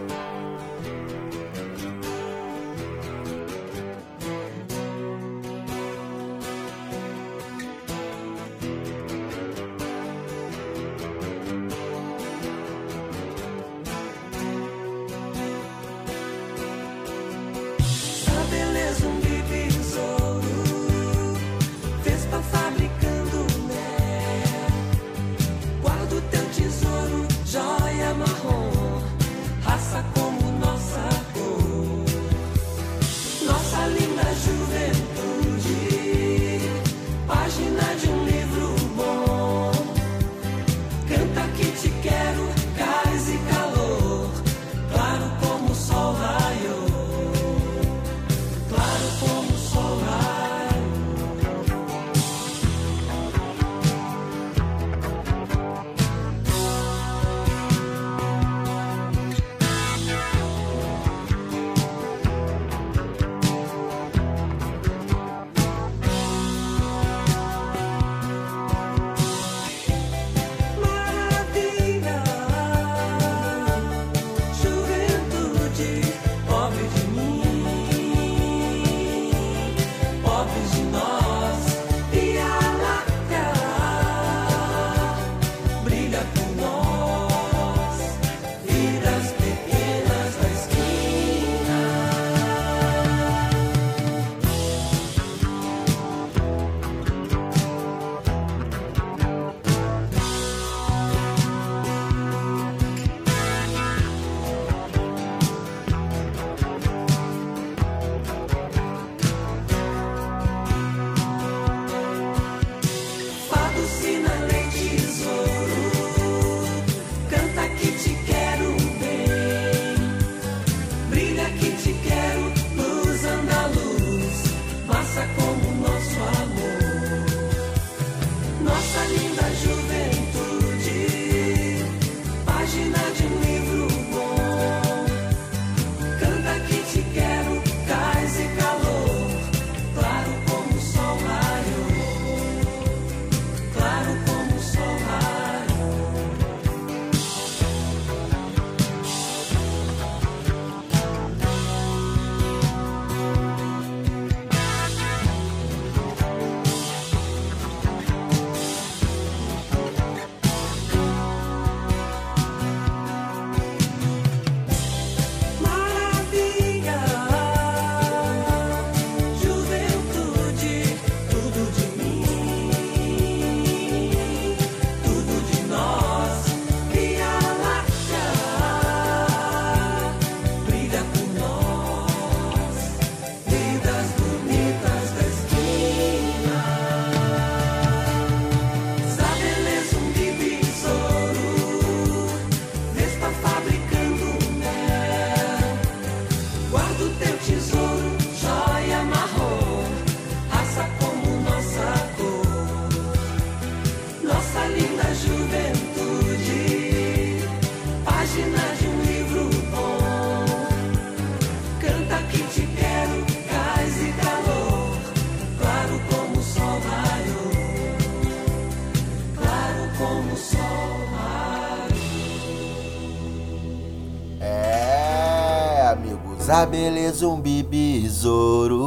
Amigos, 226.54 226.62
a 226.62 226.66
beleza 226.66 227.26
um 227.26 227.40
besouro. 227.40 228.80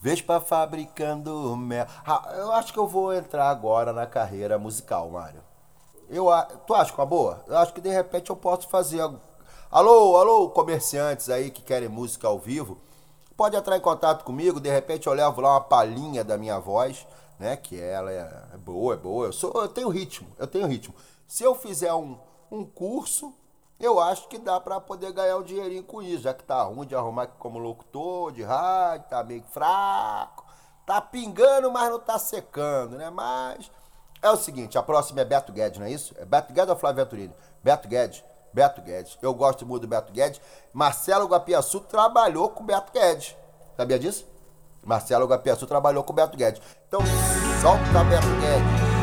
Vespa 0.00 0.40
fabricando 0.40 1.54
mel. 1.56 1.86
Ah, 2.06 2.32
eu 2.38 2.52
acho 2.52 2.72
que 2.72 2.78
eu 2.78 2.86
vou 2.86 3.12
entrar 3.12 3.50
agora 3.50 3.92
na 3.92 4.06
carreira 4.06 4.58
musical, 4.58 5.10
Mário. 5.10 5.42
Eu, 6.08 6.28
tu 6.66 6.74
acha 6.74 6.94
uma 6.94 7.04
boa? 7.04 7.44
Eu 7.46 7.58
acho 7.58 7.74
que 7.74 7.80
de 7.80 7.90
repente 7.90 8.30
eu 8.30 8.36
posso 8.36 8.68
fazer. 8.68 9.00
Alô, 9.70 10.16
alô, 10.16 10.48
comerciantes 10.50 11.28
aí 11.28 11.50
que 11.50 11.60
querem 11.62 11.88
música 11.88 12.28
ao 12.28 12.38
vivo. 12.38 12.78
Pode 13.36 13.56
entrar 13.56 13.76
em 13.76 13.80
contato 13.80 14.24
comigo, 14.24 14.58
de 14.60 14.70
repente 14.70 15.06
eu 15.06 15.12
levo 15.12 15.42
lá 15.42 15.50
uma 15.54 15.60
palhinha 15.60 16.24
da 16.24 16.38
minha 16.38 16.58
voz, 16.58 17.06
né? 17.38 17.56
Que 17.56 17.78
ela 17.78 18.10
é 18.10 18.46
é 18.54 18.56
boa, 18.56 18.94
é 18.94 18.96
boa. 18.96 19.26
Eu, 19.26 19.32
sou, 19.32 19.52
eu 19.54 19.68
tenho 19.68 19.90
ritmo, 19.90 20.28
eu 20.38 20.46
tenho 20.46 20.66
ritmo. 20.66 20.94
Se 21.26 21.44
eu 21.44 21.54
fizer 21.54 21.92
um, 21.92 22.16
um 22.50 22.64
curso, 22.64 23.34
eu 23.78 24.00
acho 24.00 24.28
que 24.28 24.38
dá 24.38 24.58
pra 24.58 24.80
poder 24.80 25.12
ganhar 25.12 25.36
um 25.36 25.42
dinheirinho 25.42 25.84
com 25.84 26.02
isso, 26.02 26.22
já 26.22 26.32
que 26.32 26.44
tá 26.44 26.62
ruim 26.62 26.86
de 26.86 26.94
arrumar 26.94 27.26
como 27.38 27.58
locutor 27.58 28.32
de 28.32 28.42
rádio, 28.42 29.08
tá 29.08 29.22
meio 29.22 29.42
fraco. 29.50 30.44
Tá 30.86 31.00
pingando, 31.00 31.70
mas 31.70 31.90
não 31.90 31.98
tá 31.98 32.18
secando, 32.18 32.96
né? 32.96 33.10
Mas 33.10 33.70
é 34.22 34.30
o 34.30 34.36
seguinte, 34.36 34.78
a 34.78 34.82
próxima 34.82 35.20
é 35.20 35.24
Beto 35.24 35.52
Guedes, 35.52 35.78
não 35.78 35.86
é 35.86 35.90
isso? 35.90 36.14
É 36.18 36.24
Beto 36.24 36.52
Guedes 36.52 36.70
ou 36.70 36.76
Flávio 36.76 37.04
Venturini? 37.04 37.34
Beto 37.62 37.88
Guedes. 37.88 38.24
Beto 38.52 38.80
Guedes. 38.80 39.18
Eu 39.20 39.34
gosto 39.34 39.66
muito 39.66 39.82
do 39.82 39.88
Beto 39.88 40.12
Guedes. 40.12 40.40
Marcelo 40.72 41.26
Guapiaçu 41.26 41.80
trabalhou 41.80 42.48
com 42.48 42.64
Beto 42.64 42.90
Guedes. 42.90 43.36
Sabia 43.76 43.98
disso? 43.98 44.26
Marcelo 44.82 45.26
Guapiaçu 45.26 45.66
trabalhou 45.66 46.02
com 46.02 46.14
Beto 46.14 46.36
Guedes. 46.36 46.62
Então, 46.88 47.00
solta 47.60 48.04
Beto 48.04 48.26
Guedes. 48.40 48.95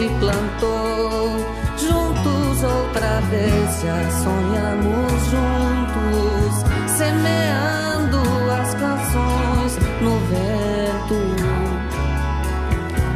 Gente 0.00 0.08
plantou. 0.18 1.36
Juntos 1.76 2.62
outra 2.62 3.20
vez 3.30 3.82
já 3.82 4.10
sonhamos 4.10 5.12
juntos, 5.30 6.64
semeando 6.96 8.18
as 8.50 8.74
canções 8.74 9.78
no 10.00 10.18
vento. 10.28 11.20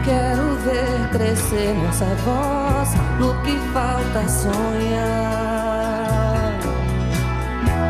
Quero 0.05 0.57
ver 0.65 1.09
crescer 1.13 1.75
nossa 1.75 2.07
voz 2.25 2.95
no 3.19 3.35
que 3.43 3.59
falta 3.73 4.29
sonhar. 4.29 5.65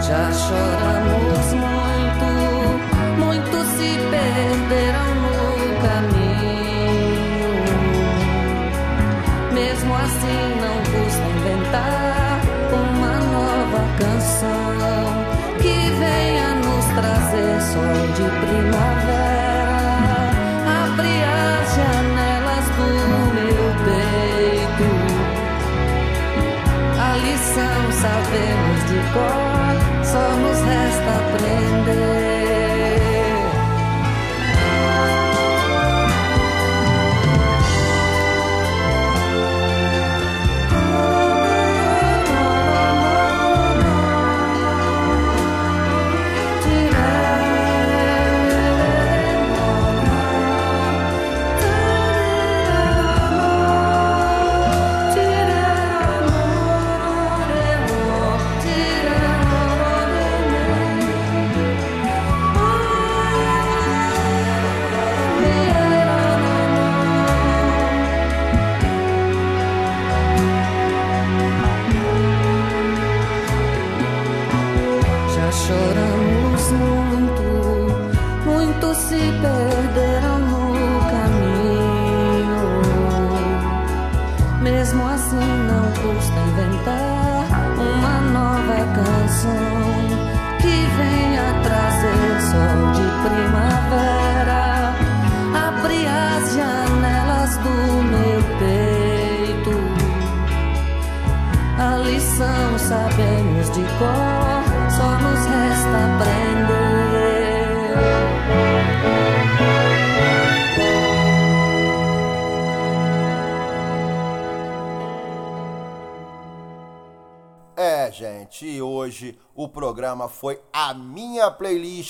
Já 0.00 0.32
choramos 0.32 1.52
muito, 1.54 2.26
muitos 3.18 3.66
se 3.68 3.98
perderam 4.10 5.14
no 5.14 5.43
assim, 10.04 10.42
não 10.60 10.76
custa 10.92 11.24
inventar 11.36 12.40
uma 12.72 13.14
nova 13.32 13.82
canção 13.98 15.06
que 15.60 15.76
venha 15.98 16.48
nos 16.56 16.84
trazer 16.94 17.54
sol 17.72 17.98
de 18.16 18.26
primavera. 18.44 20.18
Abre 20.84 21.14
as 21.24 21.66
janelas 21.78 22.66
do 22.76 22.88
meu 23.34 23.64
peito. 23.86 24.88
A 27.00 27.10
lição 27.16 27.82
sabemos 28.02 28.78
de 28.90 28.98
cor, 29.12 29.76
só 30.04 30.24
nos 30.36 30.60
resta 30.60 31.12
aprender. 31.24 32.23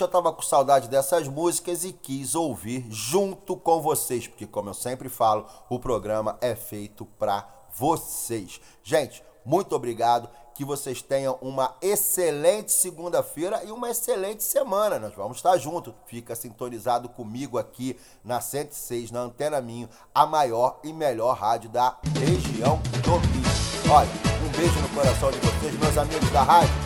Eu 0.03 0.09
tava 0.09 0.33
com 0.33 0.43
saudade 0.43 0.89
dessas 0.89 1.29
músicas 1.29 1.85
e 1.85 1.93
quis 1.93 2.35
ouvir 2.35 2.85
junto 2.91 3.57
com 3.57 3.81
vocês, 3.81 4.27
porque 4.27 4.47
como 4.47 4.71
eu 4.71 4.75
sempre 4.75 5.09
falo, 5.09 5.47
o 5.69 5.79
programa 5.79 6.37
é 6.41 6.55
feito 6.55 7.05
pra 7.19 7.49
vocês. 7.75 8.61
Gente, 8.83 9.23
muito 9.45 9.75
obrigado. 9.75 10.29
Que 10.55 10.65
vocês 10.65 11.03
tenham 11.03 11.37
uma 11.43 11.75
excelente 11.83 12.71
segunda-feira 12.71 13.65
e 13.65 13.73
uma 13.73 13.91
excelente 13.91 14.45
semana. 14.45 15.01
Nós 15.01 15.13
vamos 15.13 15.39
estar 15.39 15.57
juntos. 15.59 15.93
Fica 16.07 16.37
sintonizado 16.37 17.09
comigo 17.09 17.59
aqui 17.59 17.99
na 18.23 18.41
106, 18.41 19.11
na 19.11 19.21
Antena 19.23 19.61
Minho, 19.61 19.89
a 20.15 20.25
maior 20.25 20.79
e 20.85 20.93
melhor 20.93 21.37
rádio 21.37 21.69
da 21.71 21.99
região 22.21 22.81
do 23.03 23.17
Rio. 23.17 23.93
Olha, 23.93 24.09
um 24.47 24.57
beijo 24.57 24.79
no 24.81 24.89
coração 24.91 25.31
de 25.33 25.39
vocês, 25.39 25.77
meus 25.77 25.99
amigos 25.99 26.31
da 26.31 26.45
rádio. 26.45 26.84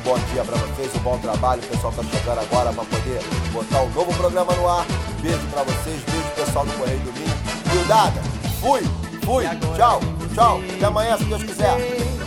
Um 0.00 0.02
bom 0.02 0.18
dia 0.32 0.42
pra 0.42 0.56
vocês, 0.56 0.94
um 0.94 0.98
bom 1.00 1.18
trabalho. 1.18 1.62
O 1.62 1.66
pessoal 1.66 1.92
tá 1.92 2.02
chegando 2.02 2.40
agora 2.40 2.72
pra 2.72 2.84
poder 2.84 3.20
botar 3.52 3.82
um 3.82 3.90
novo 3.90 4.14
programa 4.14 4.52
no 4.54 4.66
ar. 4.66 4.86
Beijo 5.20 5.46
pra 5.52 5.62
vocês, 5.62 6.02
beijo 6.04 6.28
pessoal 6.34 6.64
do 6.64 6.72
Correio 6.72 7.00
do 7.00 7.12
Minho. 7.12 7.36
Gildada, 7.70 8.20
fui, 8.60 8.80
fui, 9.22 9.44
tchau, 9.76 10.00
tchau. 10.34 10.60
Até 10.76 10.86
amanhã, 10.86 11.18
se 11.18 11.24
Deus 11.24 11.42
quiser. 11.42 12.19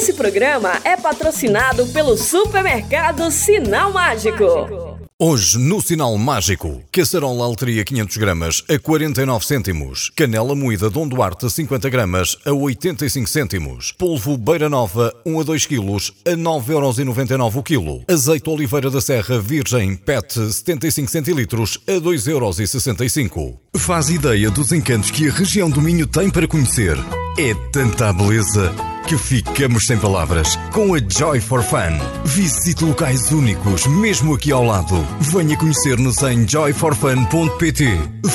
Esse 0.00 0.14
programa 0.14 0.80
é 0.82 0.96
patrocinado 0.96 1.86
pelo 1.88 2.16
supermercado 2.16 3.30
Sinal 3.30 3.92
Mágico. 3.92 4.98
Hoje, 5.18 5.58
no 5.58 5.82
Sinal 5.82 6.16
Mágico, 6.16 6.82
caçarola 6.90 7.44
alteria 7.44 7.84
500 7.84 8.16
gramas 8.16 8.64
a 8.70 8.78
49 8.78 9.44
cêntimos, 9.44 10.10
canela 10.16 10.54
moída 10.54 10.88
Dom 10.88 11.06
Duarte 11.06 11.50
50 11.50 11.90
gramas 11.90 12.38
a 12.46 12.50
85 12.50 13.28
cêntimos, 13.28 13.92
polvo 13.92 14.38
Beira 14.38 14.70
Nova 14.70 15.14
1 15.26 15.38
a 15.38 15.42
2 15.42 15.66
quilos 15.66 16.14
a 16.26 16.30
9,99€ 16.30 17.56
o 17.56 17.62
quilo, 17.62 18.02
azeite 18.08 18.48
Oliveira 18.48 18.90
da 18.90 19.02
Serra 19.02 19.38
Virgem 19.38 19.96
PET 19.96 20.32
75 20.32 21.10
centilitros 21.10 21.78
a 21.86 22.00
2,65€. 22.00 23.54
Faz 23.76 24.08
ideia 24.08 24.50
dos 24.50 24.72
encantos 24.72 25.10
que 25.10 25.28
a 25.28 25.30
região 25.30 25.68
do 25.68 25.82
Minho 25.82 26.06
tem 26.06 26.30
para 26.30 26.48
conhecer. 26.48 26.96
É 27.38 27.54
tanta 27.70 28.10
beleza 28.14 28.74
que 29.10 29.18
ficamos 29.18 29.88
sem 29.88 29.98
palavras 29.98 30.54
com 30.72 30.94
a 30.94 30.98
Joy 31.00 31.40
for 31.40 31.64
Fun. 31.64 31.98
Visite 32.24 32.84
locais 32.84 33.32
únicos, 33.32 33.84
mesmo 33.88 34.34
aqui 34.34 34.52
ao 34.52 34.62
lado. 34.62 35.04
Venha 35.18 35.56
conhecer-nos 35.56 36.22
em 36.22 36.46
joyforfun.pt. 36.46 37.86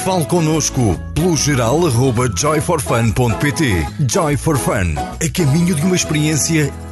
Fale 0.04 0.26
connosco 0.26 1.00
pelo 1.14 1.38
geral 1.38 1.88
arroba 1.88 2.30
joyforfun.pt. 2.36 3.88
Joy 4.12 4.36
for 4.36 4.58
Fun, 4.58 4.96
a 4.98 5.30
caminho 5.30 5.76
de 5.76 5.82
uma 5.82 5.96
experiência 5.96 6.70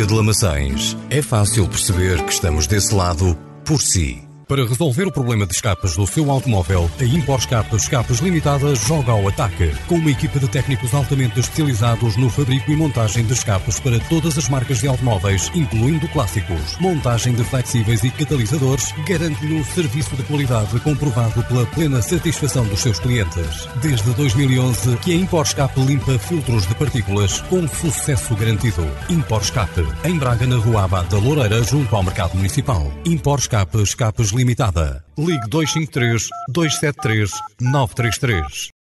de 0.00 0.14
Lamaçães. 0.14 0.96
É 1.10 1.20
fácil 1.20 1.68
perceber 1.68 2.24
que 2.24 2.32
estamos 2.32 2.66
desse 2.66 2.94
lado 2.94 3.36
por 3.64 3.80
si. 3.80 4.31
Para 4.52 4.66
resolver 4.66 5.06
o 5.06 5.10
problema 5.10 5.46
de 5.46 5.54
escapas 5.54 5.96
do 5.96 6.06
seu 6.06 6.30
automóvel, 6.30 6.90
a 7.00 7.04
Impor 7.04 7.38
Escapas 7.38 7.84
Escapas 7.84 8.18
Limitada 8.18 8.74
joga 8.74 9.12
ao 9.12 9.26
ataque. 9.26 9.74
Com 9.88 9.94
uma 9.94 10.10
equipa 10.10 10.38
de 10.38 10.46
técnicos 10.46 10.92
altamente 10.92 11.40
especializados 11.40 12.18
no 12.18 12.28
fabrico 12.28 12.70
e 12.70 12.76
montagem 12.76 13.24
de 13.24 13.32
escapes 13.32 13.80
para 13.80 13.98
todas 14.10 14.36
as 14.36 14.50
marcas 14.50 14.80
de 14.80 14.88
automóveis, 14.88 15.50
incluindo 15.54 16.06
clássicos. 16.08 16.76
Montagem 16.78 17.32
de 17.32 17.42
flexíveis 17.44 18.04
e 18.04 18.10
catalisadores 18.10 18.92
garante-lhe 19.08 19.54
um 19.54 19.64
serviço 19.64 20.14
de 20.16 20.22
qualidade 20.24 20.78
comprovado 20.80 21.42
pela 21.44 21.64
plena 21.64 22.02
satisfação 22.02 22.66
dos 22.66 22.80
seus 22.80 22.98
clientes. 22.98 23.66
Desde 23.80 24.10
2011 24.10 24.98
que 24.98 25.12
a 25.12 25.16
Impor 25.16 25.46
Escape 25.46 25.80
limpa 25.80 26.18
filtros 26.18 26.66
de 26.66 26.74
partículas 26.74 27.40
com 27.48 27.66
sucesso 27.66 28.36
garantido. 28.36 28.86
Impor 29.08 29.40
Escape, 29.40 29.86
em 30.04 30.18
Braga, 30.18 30.46
na 30.46 30.56
Rua 30.56 30.84
Abad 30.84 31.08
da 31.08 31.16
Loureira, 31.16 31.62
junto 31.62 31.96
ao 31.96 32.02
Mercado 32.02 32.36
Municipal. 32.36 32.92
Impor 33.06 33.38
Escape 33.38 33.80
Escapes 33.80 34.30
Limitada. 34.42 35.04
Ligue 35.16 35.46
253 35.48 36.28
273 36.48 37.30
933. 37.60 38.81